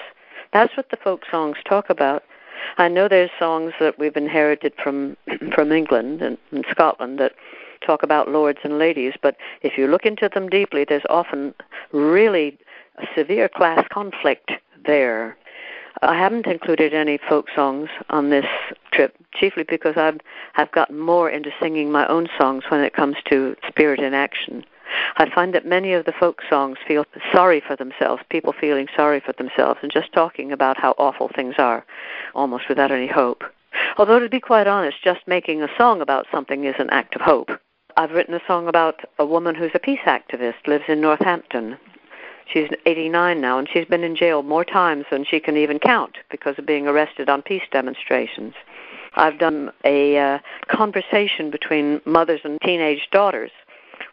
[0.54, 2.24] That's what the folk songs talk about.
[2.78, 5.18] I know there's songs that we've inherited from
[5.54, 7.34] from England and, and Scotland that
[7.86, 11.54] talk about lords and ladies, but if you look into them deeply, there's often
[11.92, 12.58] really
[13.16, 14.52] severe class conflict
[14.86, 15.36] there.
[16.02, 18.46] I haven't included any folk songs on this
[18.92, 20.20] trip, chiefly because I've
[20.54, 24.66] have gotten more into singing my own songs when it comes to spirit in action.
[25.18, 29.20] I find that many of the folk songs feel sorry for themselves, people feeling sorry
[29.20, 31.86] for themselves, and just talking about how awful things are,
[32.36, 33.44] almost without any hope.
[33.98, 37.22] Although, to be quite honest, just making a song about something is an act of
[37.22, 37.50] hope.
[37.98, 41.78] I've written a song about a woman who's a peace activist, lives in Northampton,
[42.52, 46.18] She's 89 now, and she's been in jail more times than she can even count
[46.30, 48.54] because of being arrested on peace demonstrations.
[49.16, 53.52] I've done a uh, conversation between mothers and teenage daughters,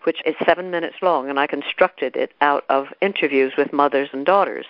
[0.05, 4.24] which is seven minutes long, and I constructed it out of interviews with mothers and
[4.24, 4.66] daughters.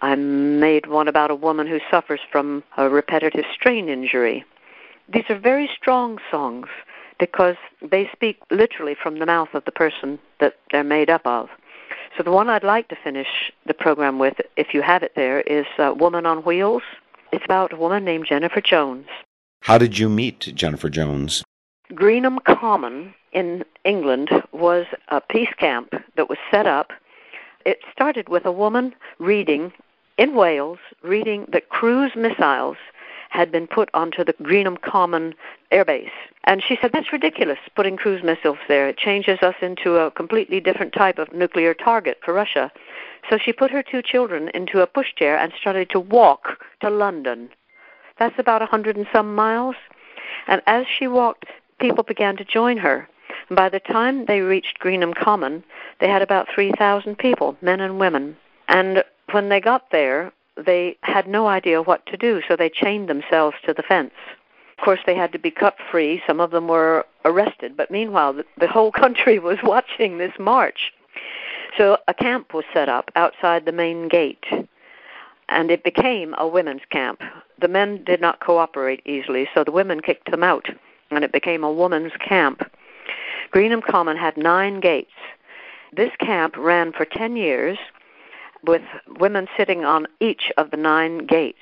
[0.00, 4.44] I made one about a woman who suffers from a repetitive strain injury.
[5.12, 6.68] These are very strong songs
[7.18, 11.48] because they speak literally from the mouth of the person that they're made up of.
[12.16, 15.40] So the one I'd like to finish the program with, if you have it there,
[15.42, 16.82] is uh, Woman on Wheels.
[17.32, 19.06] It's about a woman named Jennifer Jones.
[19.60, 21.44] How did you meet Jennifer Jones?
[21.92, 26.92] Greenham Common in England was a peace camp that was set up.
[27.64, 29.72] It started with a woman reading
[30.16, 32.76] in Wales reading that cruise missiles
[33.28, 35.34] had been put onto the Greenham Common
[35.72, 36.10] airbase.
[36.44, 38.88] And she said, That's ridiculous, putting cruise missiles there.
[38.88, 42.72] It changes us into a completely different type of nuclear target for Russia.
[43.28, 47.50] So she put her two children into a pushchair and started to walk to London.
[48.18, 49.76] That's about a hundred and some miles.
[50.46, 51.46] And as she walked,
[51.78, 53.08] people began to join her.
[53.48, 55.62] And by the time they reached Greenham Common,
[56.00, 58.36] they had about 3,000 people, men and women.
[58.68, 60.32] And when they got there,
[60.64, 64.14] they had no idea what to do, so they chained themselves to the fence.
[64.78, 66.22] Of course, they had to be cut free.
[66.26, 70.92] Some of them were arrested, but meanwhile, the, the whole country was watching this march.
[71.76, 74.44] So a camp was set up outside the main gate,
[75.48, 77.22] and it became a women's camp.
[77.60, 80.66] The men did not cooperate easily, so the women kicked them out,
[81.10, 82.62] and it became a women's camp.
[83.50, 85.12] Greenham Common had nine gates.
[85.92, 87.78] This camp ran for 10 years
[88.64, 88.82] with
[89.18, 91.58] women sitting on each of the nine gates.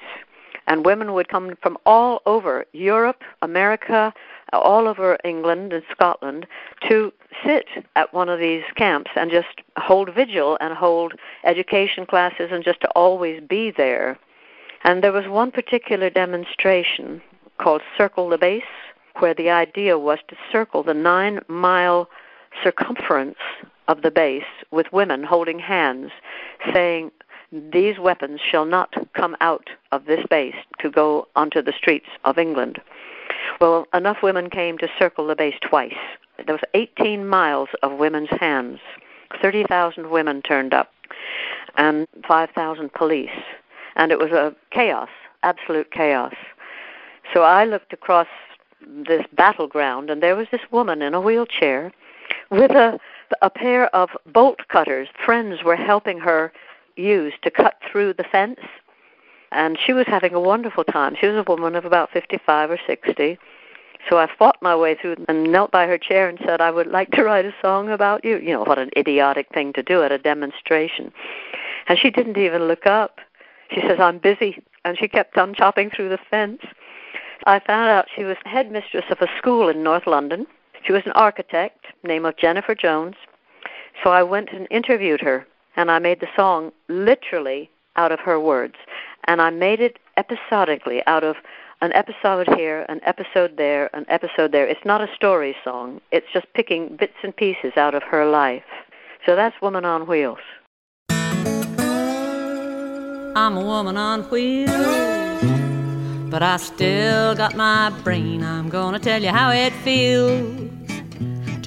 [0.66, 4.12] And women would come from all over Europe, America,
[4.52, 6.46] all over England and Scotland
[6.88, 7.12] to
[7.44, 12.64] sit at one of these camps and just hold vigil and hold education classes and
[12.64, 14.18] just to always be there.
[14.84, 17.20] And there was one particular demonstration
[17.58, 18.62] called Circle the Base,
[19.18, 22.08] where the idea was to circle the nine mile
[22.62, 23.38] circumference
[23.88, 26.10] of the base with women holding hands,
[26.72, 27.10] saying,
[27.52, 32.38] These weapons shall not come out of this base to go onto the streets of
[32.38, 32.80] England.
[33.60, 35.96] Well, enough women came to circle the base twice.
[36.44, 38.80] There was 18 miles of women's hands.
[39.40, 40.92] 30,000 women turned up,
[41.76, 43.30] and 5,000 police.
[43.96, 45.08] And it was a chaos,
[45.42, 46.34] absolute chaos.
[47.32, 48.28] So I looked across
[48.86, 51.92] this battleground, and there was this woman in a wheelchair
[52.50, 52.98] with a
[53.42, 56.52] a pair of bolt cutters friends were helping her
[56.96, 58.60] use to cut through the fence.
[59.52, 61.16] And she was having a wonderful time.
[61.18, 63.38] She was a woman of about 55 or 60.
[64.08, 66.86] So I fought my way through and knelt by her chair and said, I would
[66.86, 68.38] like to write a song about you.
[68.38, 71.12] You know, what an idiotic thing to do at a demonstration.
[71.88, 73.20] And she didn't even look up.
[73.72, 74.62] She says, I'm busy.
[74.84, 76.62] And she kept on chopping through the fence.
[77.46, 80.46] I found out she was headmistress of a school in North London
[80.86, 83.16] she was an architect, name of Jennifer Jones.
[84.04, 88.38] So I went and interviewed her, and I made the song literally out of her
[88.38, 88.76] words.
[89.24, 91.36] And I made it episodically out of
[91.80, 94.66] an episode here, an episode there, an episode there.
[94.66, 96.00] It's not a story song.
[96.12, 98.62] It's just picking bits and pieces out of her life.
[99.26, 100.38] So that's Woman on Wheels.
[103.36, 104.70] I'm a woman on wheels,
[106.30, 108.42] but I still got my brain.
[108.42, 110.65] I'm gonna tell you how it feels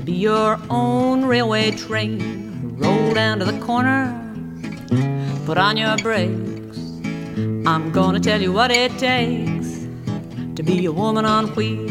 [0.10, 2.76] your own railway train.
[2.78, 4.14] Roll down to the corner,
[5.45, 6.78] put on your brakes.
[7.66, 9.88] I'm gonna tell you what it takes
[10.55, 11.89] to be a woman on wheels.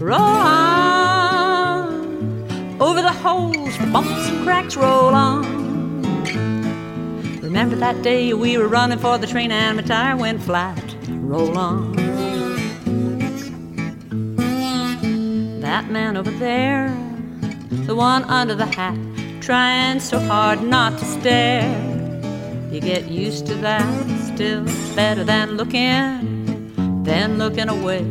[0.00, 0.80] Roll on
[2.80, 5.60] over the holes, the bumps and cracks, roll on.
[7.42, 10.96] Remember that day we were running for the train and my tire went flat?
[11.08, 12.19] Roll on.
[15.70, 16.88] That man over there,
[17.86, 18.98] the one under the hat,
[19.40, 21.70] trying so hard not to stare.
[22.72, 23.88] You get used to that,
[24.34, 24.64] still
[24.96, 28.02] better than looking, than looking away.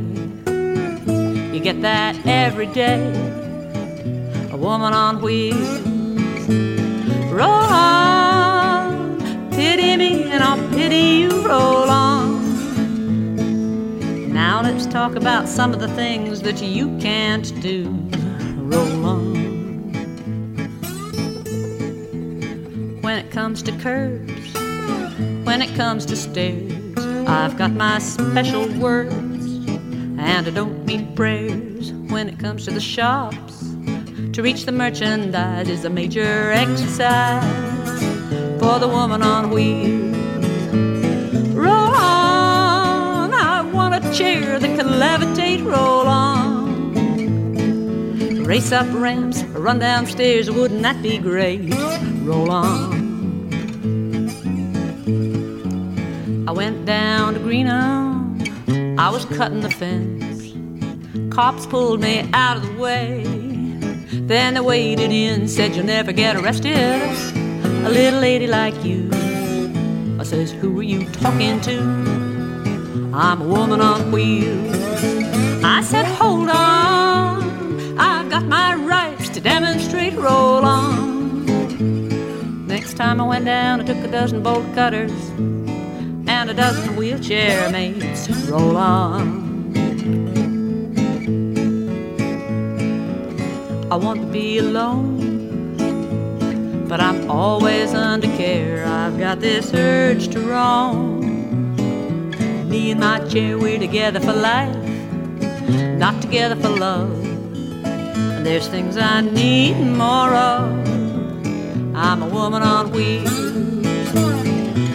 [1.53, 3.03] You get that every day,
[4.53, 5.81] a woman on wheels.
[7.29, 9.19] Roll on,
[9.51, 12.18] pity me, and I'll pity you, roll on.
[14.39, 17.89] Now let's talk about some of the things that you can't do.
[18.55, 19.91] Roll on.
[23.01, 24.53] When it comes to curves,
[25.43, 26.71] when it comes to stairs,
[27.27, 31.91] I've got my special words, and I don't mean prayers.
[32.07, 33.59] When it comes to the shops,
[34.31, 37.43] to reach the merchandise is a major exercise
[38.57, 40.08] for the woman on wheels.
[44.19, 46.43] Chair that can levitate, roll on.
[48.43, 51.73] Race up ramps, run down stairs, wouldn't that be great?
[52.23, 52.99] Roll on.
[56.49, 60.51] I went down to Greenham, I was cutting the fence.
[61.33, 63.23] Cops pulled me out of the way.
[64.27, 66.75] Then they waded in, said you'll never get arrested.
[67.85, 69.09] A little lady like you.
[70.19, 72.18] I says, who are you talking to?
[73.21, 74.73] I'm a woman on wheels.
[75.61, 80.13] I said, hold on, I've got my rights to demonstrate.
[80.13, 81.45] Roll on.
[82.65, 85.11] Next time I went down, I took a dozen bolt cutters
[86.29, 88.29] and a dozen wheelchair mates.
[88.47, 89.49] Roll on.
[93.91, 95.75] I want to be alone,
[96.87, 98.85] but I'm always under care.
[98.85, 101.08] I've got this urge to roam.
[102.69, 104.75] Me and my chair, we're together for life,
[105.97, 107.09] not together for love.
[107.83, 110.69] And there's things I need more of.
[111.95, 113.33] I'm a woman on wheels.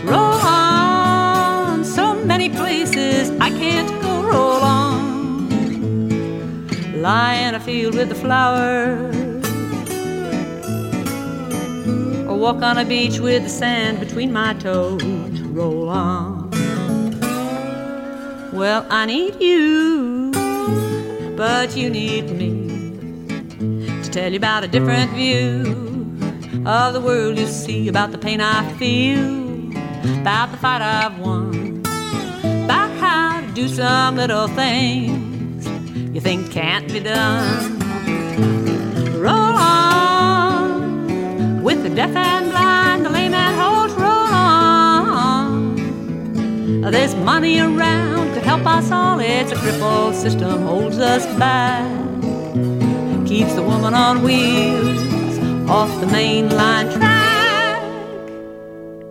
[0.04, 4.22] Roll on, so many places I can't go.
[4.22, 5.48] Roll on,
[7.02, 9.16] lie in a field with the flowers,
[12.28, 15.02] or walk on a beach with the sand between my toes.
[15.40, 16.43] Roll on.
[18.54, 20.30] Well, I need you,
[21.36, 22.68] but you need me
[24.00, 25.62] to tell you about a different view
[26.64, 29.18] of the world you see, about the pain I feel,
[30.20, 31.82] about the fight I've won,
[32.64, 35.66] about how to do some little things
[36.14, 37.80] you think can't be done.
[39.20, 40.84] Roll on
[41.64, 43.73] with the deaf and blind, the lame and halt.
[46.90, 49.18] There's money around, could help us all.
[49.18, 51.88] It's a crippled system, holds us back,
[53.26, 55.14] keeps the woman on wheels
[55.68, 57.24] off the mainline track.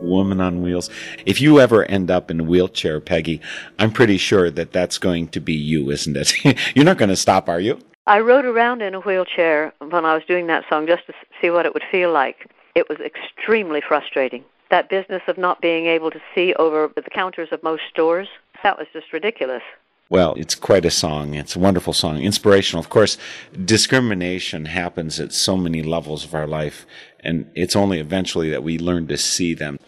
[0.03, 0.89] Woman on Wheels.
[1.25, 3.41] If you ever end up in a wheelchair, Peggy,
[3.79, 6.33] I'm pretty sure that that's going to be you, isn't it?
[6.75, 7.79] You're not going to stop, are you?
[8.05, 11.49] I rode around in a wheelchair when I was doing that song just to see
[11.49, 12.51] what it would feel like.
[12.75, 14.43] It was extremely frustrating.
[14.69, 18.27] That business of not being able to see over the counters of most stores,
[18.63, 19.61] that was just ridiculous.
[20.09, 21.33] Well, it's quite a song.
[21.33, 22.81] It's a wonderful song, inspirational.
[22.81, 23.17] Of course,
[23.65, 26.85] discrimination happens at so many levels of our life,
[27.21, 29.79] and it's only eventually that we learn to see them.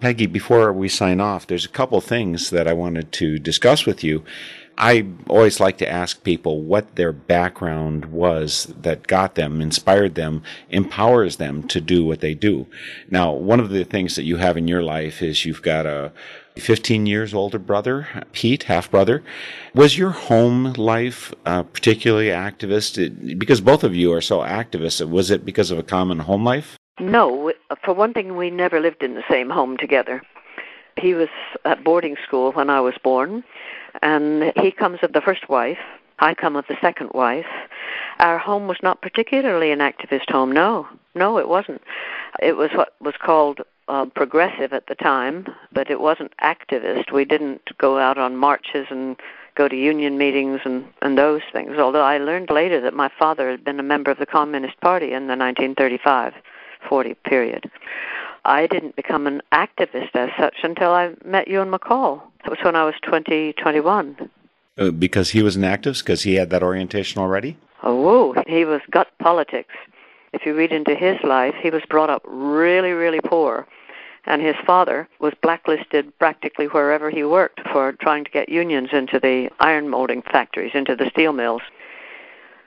[0.00, 4.04] Peggy, before we sign off, there's a couple things that I wanted to discuss with
[4.04, 4.24] you.
[4.76, 10.42] I always like to ask people what their background was that got them, inspired them,
[10.68, 12.66] empowers them to do what they do.
[13.08, 16.12] Now, one of the things that you have in your life is you've got a
[16.56, 19.22] 15 years older brother, Pete, half brother.
[19.74, 22.98] Was your home life uh, particularly activist?
[22.98, 26.44] It, because both of you are so activist, was it because of a common home
[26.44, 26.78] life?
[27.00, 27.52] No,
[27.84, 30.22] for one thing, we never lived in the same home together.
[30.96, 31.28] He was
[31.64, 33.42] at boarding school when I was born,
[34.02, 35.78] and he comes of the first wife.
[36.20, 37.46] I come of the second wife.
[38.18, 40.52] Our home was not particularly an activist home.
[40.52, 41.82] No, no, it wasn't.
[42.40, 47.12] It was what was called uh, progressive at the time, but it wasn't activist.
[47.12, 49.16] We didn't go out on marches and
[49.56, 51.78] go to union meetings and, and those things.
[51.78, 55.06] Although I learned later that my father had been a member of the Communist Party
[55.06, 56.34] in the 1935
[56.88, 57.70] 40 period.
[58.44, 62.20] I didn't become an activist as such until I met Ewan MacColl.
[62.44, 64.30] That was when I was 20, 21.
[64.76, 66.00] Uh, because he was an activist?
[66.00, 67.56] Because he had that orientation already?
[67.82, 69.74] Oh, he was gut politics.
[70.34, 73.66] If you read into his life, he was brought up really, really poor.
[74.26, 79.18] And his father was blacklisted practically wherever he worked for trying to get unions into
[79.18, 81.62] the iron molding factories, into the steel mills.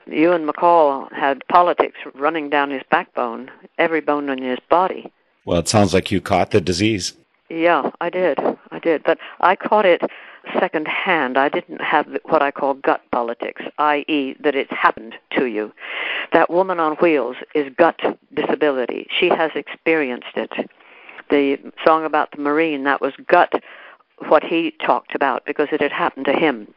[0.08, 5.12] Ewan MacColl had politics running down his backbone, every bone in his body.
[5.46, 7.14] Well, it sounds like you caught the disease.
[7.50, 8.38] Yeah, I did.
[8.88, 9.04] Did.
[9.04, 10.02] But I caught it
[10.58, 11.38] second hand.
[11.38, 15.74] I didn't have what I call gut politics, i.e., that it's happened to you.
[16.32, 18.00] That woman on wheels is gut
[18.34, 19.06] disability.
[19.10, 20.70] She has experienced it.
[21.30, 23.62] The song about the Marine, that was gut
[24.30, 26.74] what he talked about because it had happened to him.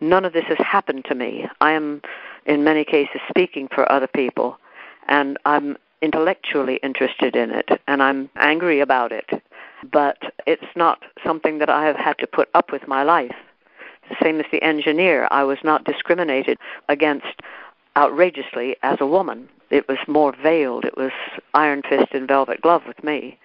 [0.00, 1.48] None of this has happened to me.
[1.60, 2.02] I am,
[2.46, 4.58] in many cases, speaking for other people,
[5.06, 9.40] and I'm intellectually interested in it, and I'm angry about it
[9.90, 13.34] but it's not something that I have had to put up with my life.
[14.08, 16.58] The same as the engineer, I was not discriminated
[16.88, 17.40] against
[17.96, 19.48] outrageously as a woman.
[19.70, 20.84] It was more veiled.
[20.84, 21.12] It was
[21.54, 23.38] iron fist and velvet glove with me.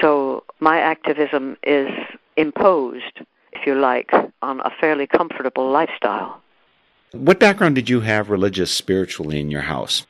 [0.00, 1.88] So my activism is
[2.36, 3.20] imposed,
[3.52, 4.12] if you like,
[4.42, 6.40] on a fairly comfortable lifestyle.
[7.12, 10.06] What background did you have religious spiritually in your house?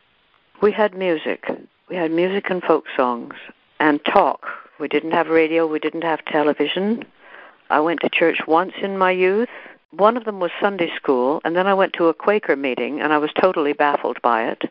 [0.61, 1.47] We had music.
[1.89, 3.35] We had music and folk songs
[3.81, 4.47] and talk
[4.83, 7.05] we didn't have radio, we didn't have television.
[7.71, 9.49] I went to church once in my youth.
[9.93, 13.13] One of them was Sunday school, and then I went to a Quaker meeting, and
[13.13, 14.65] I was totally baffled by it.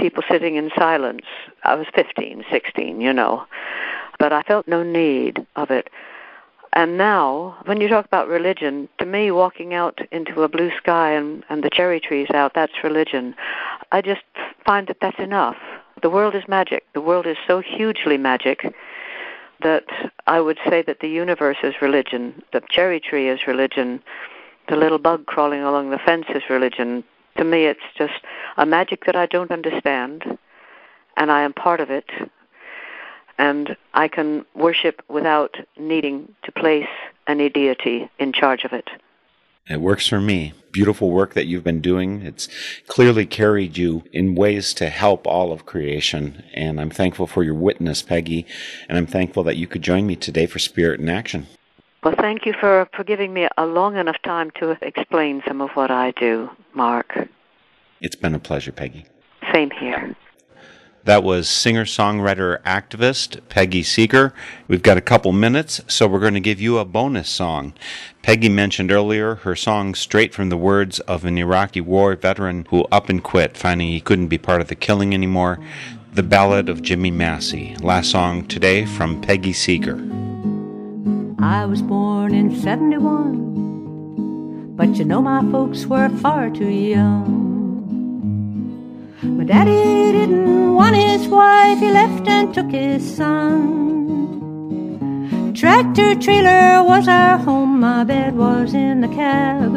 [0.00, 1.26] People sitting in silence.
[1.62, 3.46] I was 15, 16, you know.
[4.18, 5.90] But I felt no need of it.
[6.72, 11.12] And now, when you talk about religion, to me, walking out into a blue sky
[11.12, 13.36] and, and the cherry trees out, that's religion.
[13.92, 14.22] I just
[14.66, 15.56] find that that's enough.
[16.02, 16.84] The world is magic.
[16.94, 18.74] The world is so hugely magic
[19.62, 19.84] that
[20.26, 24.02] I would say that the universe is religion, the cherry tree is religion,
[24.68, 27.04] the little bug crawling along the fence is religion.
[27.36, 28.14] To me, it's just
[28.56, 30.38] a magic that I don't understand,
[31.16, 32.10] and I am part of it,
[33.38, 36.88] and I can worship without needing to place
[37.26, 38.88] any deity in charge of it.
[39.70, 40.52] It works for me.
[40.72, 42.22] Beautiful work that you've been doing.
[42.22, 42.48] It's
[42.88, 46.42] clearly carried you in ways to help all of creation.
[46.54, 48.46] And I'm thankful for your witness, Peggy.
[48.88, 51.46] And I'm thankful that you could join me today for Spirit in Action.
[52.02, 55.70] Well, thank you for, for giving me a long enough time to explain some of
[55.74, 57.28] what I do, Mark.
[58.00, 59.06] It's been a pleasure, Peggy.
[59.52, 60.16] Same here.
[61.04, 64.34] That was singer songwriter activist Peggy Seeger.
[64.68, 67.72] We've got a couple minutes, so we're going to give you a bonus song.
[68.22, 72.84] Peggy mentioned earlier her song straight from the words of an Iraqi war veteran who
[72.92, 75.58] up and quit, finding he couldn't be part of the killing anymore.
[76.12, 77.76] The Ballad of Jimmy Massey.
[77.80, 79.96] Last song today from Peggy Seeger.
[81.38, 87.59] I was born in 71, but you know my folks were far too young.
[89.22, 93.90] My daddy didn't want his wife, he left and took his son.
[95.54, 99.74] Tractor trailer was our home, my bed was in the cab.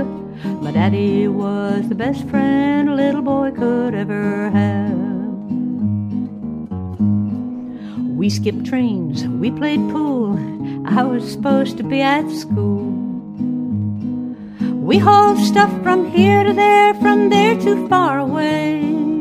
[0.61, 4.97] My daddy was the best friend a little boy could ever have.
[8.15, 10.39] We skipped trains, we played pool.
[10.85, 12.93] I was supposed to be at school.
[14.61, 19.11] We hauled stuff from here to there, from there too far away.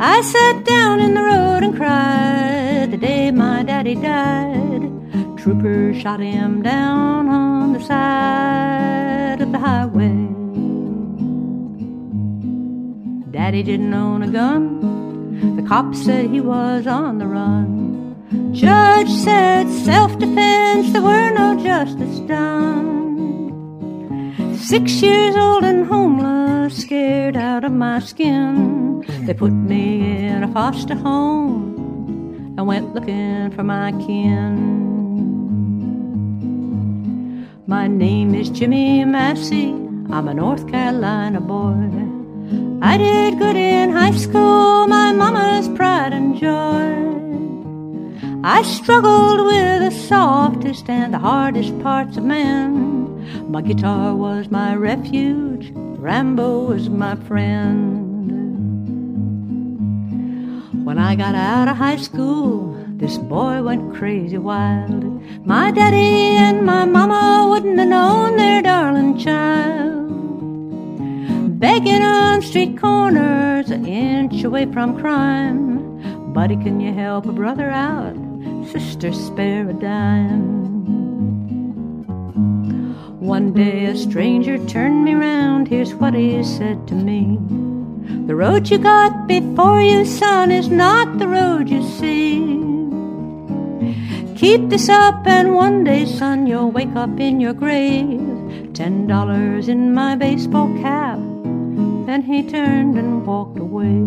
[0.00, 4.90] I sat down in the road and cried the day my daddy died.
[5.38, 10.28] Troopers shot him down on the side of the highway.
[13.32, 15.56] Daddy didn't own a gun.
[15.56, 18.52] The cops said he was on the run.
[18.52, 23.01] Judge said self defense, there were no justice done.
[24.62, 29.00] Six years old and homeless, scared out of my skin.
[29.26, 34.54] They put me in a foster home and went looking for my kin.
[37.66, 39.70] My name is Jimmy Massey.
[40.10, 41.90] I'm a North Carolina boy.
[42.82, 47.00] I did good in high school, my mama's pride and joy.
[48.44, 53.01] I struggled with the softest and the hardest parts of man.
[53.48, 58.02] My guitar was my refuge, Rambo was my friend.
[60.84, 65.22] When I got out of high school, this boy went crazy wild.
[65.46, 70.08] My daddy and my mama wouldn't have known their darling child.
[71.60, 76.32] Begging on street corners, an inch away from crime.
[76.32, 78.16] Buddy, can you help a brother out?
[78.70, 80.61] Sister, spare a dime.
[83.22, 85.68] One day a stranger turned me round.
[85.68, 87.38] Here's what he said to me.
[88.26, 92.58] The road you got before you, son, is not the road you see.
[94.34, 98.74] Keep this up, and one day, son, you'll wake up in your grave.
[98.74, 101.18] Ten dollars in my baseball cap.
[102.06, 104.02] Then he turned and walked away.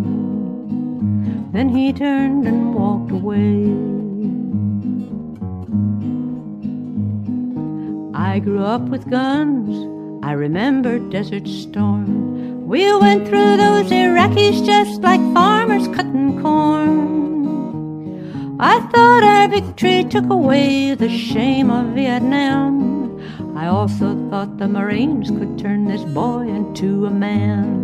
[1.54, 3.95] Then he turned and walked away.
[8.18, 10.24] I grew up with guns.
[10.24, 12.66] I remember Desert Storm.
[12.66, 16.96] We went through those Iraqis just like farmers cutting corn.
[18.58, 23.20] I thought our victory took away the shame of Vietnam.
[23.58, 27.84] I also thought the Marines could turn this boy into a man.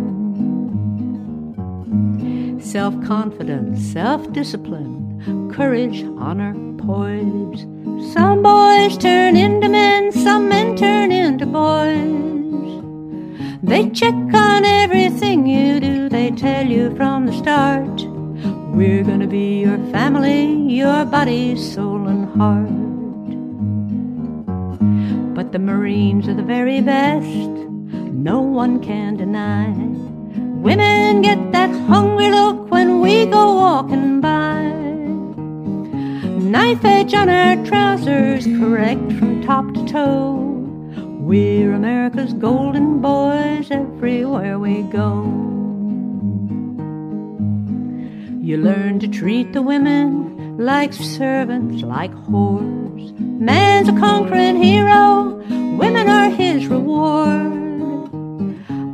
[2.58, 7.66] Self confidence, self discipline, courage, honor, poise.
[8.10, 12.82] Some boys turn into men, some men turn into boys.
[13.62, 18.02] They check on everything you do, they tell you from the start.
[18.74, 22.66] We're gonna be your family, your body, soul, and heart.
[25.34, 29.70] But the Marines are the very best, no one can deny.
[30.60, 34.81] Women get that hungry look when we go walking by.
[36.52, 40.34] Knife edge on our trousers, correct from top to toe.
[41.18, 45.22] We're America's golden boys everywhere we go.
[48.38, 53.18] You learn to treat the women like servants, like whores.
[53.18, 55.42] Man's a conquering hero,
[55.78, 57.50] women are his reward.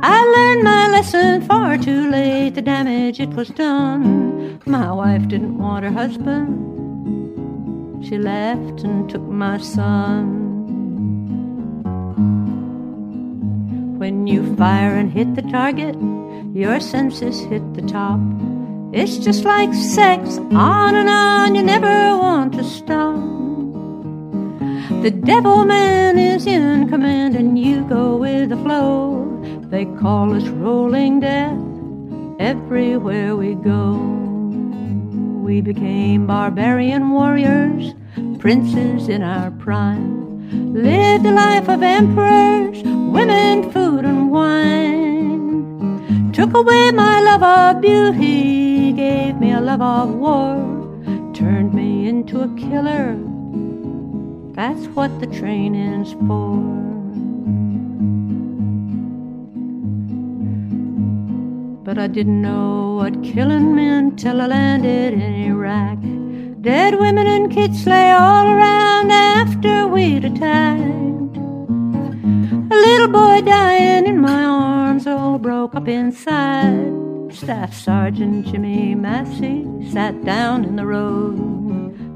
[0.01, 2.55] I learned my lesson far too late.
[2.55, 4.61] The damage it was done.
[4.65, 6.78] My wife didn't want her husband.
[8.01, 10.47] She left and took my son.
[13.99, 15.95] When you fire and hit the target,
[16.53, 18.19] your senses hit the top.
[18.91, 23.15] It's just like sex, on and on, you never want to stop.
[25.03, 29.27] The devil man is in command, and you go with the flow.
[29.69, 31.59] They call us rolling death
[32.39, 34.18] everywhere we go.
[35.49, 37.95] We became barbarian warriors,
[38.37, 40.75] princes in our prime.
[40.75, 46.31] Lived a life of emperors, women, food, and wine.
[46.33, 50.53] Took away my love of beauty, gave me a love of war,
[51.33, 53.17] turned me into a killer.
[54.53, 56.98] That's what the training's for.
[61.89, 65.97] But I didn't know what killing meant till I landed in Iraq.
[66.61, 71.35] Dead women and kids lay all around after we'd attacked.
[72.75, 76.93] A little boy dying in my arms, all broke up inside.
[77.31, 81.39] Staff Sergeant Jimmy Massey sat down in the road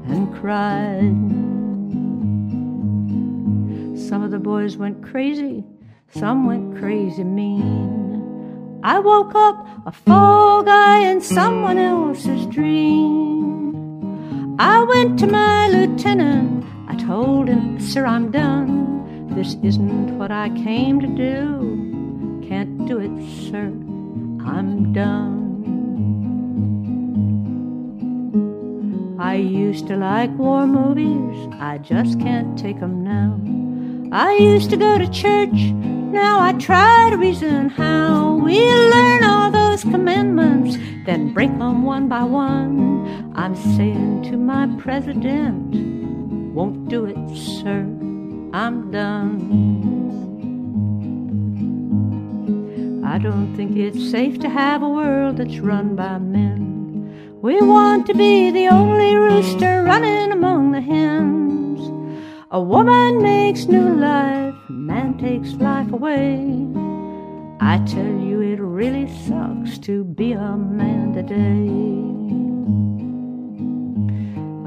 [0.06, 1.18] and cried.
[4.08, 5.64] Some of the boys went crazy,
[6.10, 8.23] some went crazy mean.
[8.86, 13.74] I woke up a fall guy in someone else's dream.
[14.58, 16.66] I went to my lieutenant.
[16.86, 19.34] I told him, Sir, I'm done.
[19.34, 22.42] This isn't what I came to do.
[22.46, 23.10] Can't do it,
[23.50, 23.72] sir.
[24.44, 25.40] I'm done.
[29.18, 31.48] I used to like war movies.
[31.58, 33.40] I just can't take 'em now.
[34.12, 35.72] I used to go to church.
[36.14, 42.06] Now I try to reason how we learn all those commandments, then break them one
[42.06, 43.32] by one.
[43.34, 45.74] I'm saying to my president,
[46.54, 47.80] won't do it, sir.
[48.52, 49.40] I'm done.
[53.04, 57.40] I don't think it's safe to have a world that's run by men.
[57.42, 61.80] We want to be the only rooster running among the hens.
[62.54, 66.38] A woman makes new life, a man takes life away.
[67.58, 71.66] I tell you, it really sucks to be a man today.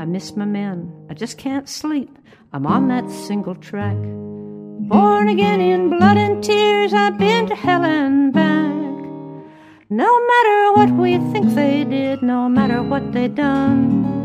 [0.01, 0.91] I miss my men.
[1.09, 2.13] I just can't sleep.
[2.51, 3.95] I'm on that single track.
[3.95, 8.99] Born again in blood and tears, I've been to hell and back.
[9.89, 14.16] No matter what we think they did, no matter what they done,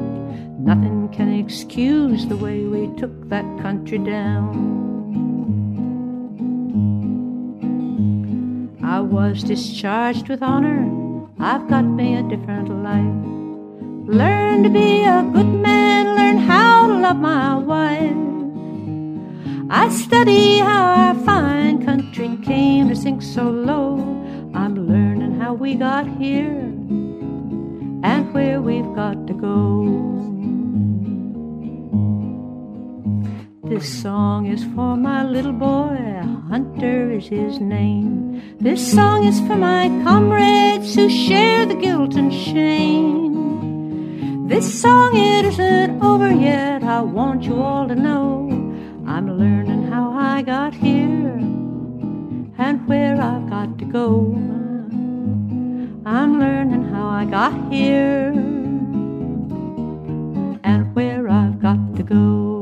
[0.65, 4.81] nothing can excuse the way we took that country down.
[8.83, 10.83] I was discharged with honor.
[11.39, 13.23] I've got me a different life.
[14.07, 18.23] Learn to be a good man, learn how to love my wife.
[19.71, 23.97] I study how our fine country came to sink so low.
[24.55, 26.61] I'm learning how we got here
[28.05, 29.82] and where we've got to go.
[33.73, 35.97] This song is for my little boy,
[36.51, 38.43] Hunter is his name.
[38.61, 44.47] This song is for my comrades who share the guilt and shame.
[44.47, 46.83] This song it isn't over yet.
[46.83, 48.47] I want you all to know
[49.07, 51.33] I'm learning how I got here
[52.59, 54.35] and where I've got to go.
[56.05, 58.35] I'm learning how I got here
[60.63, 62.62] and where I've got to go.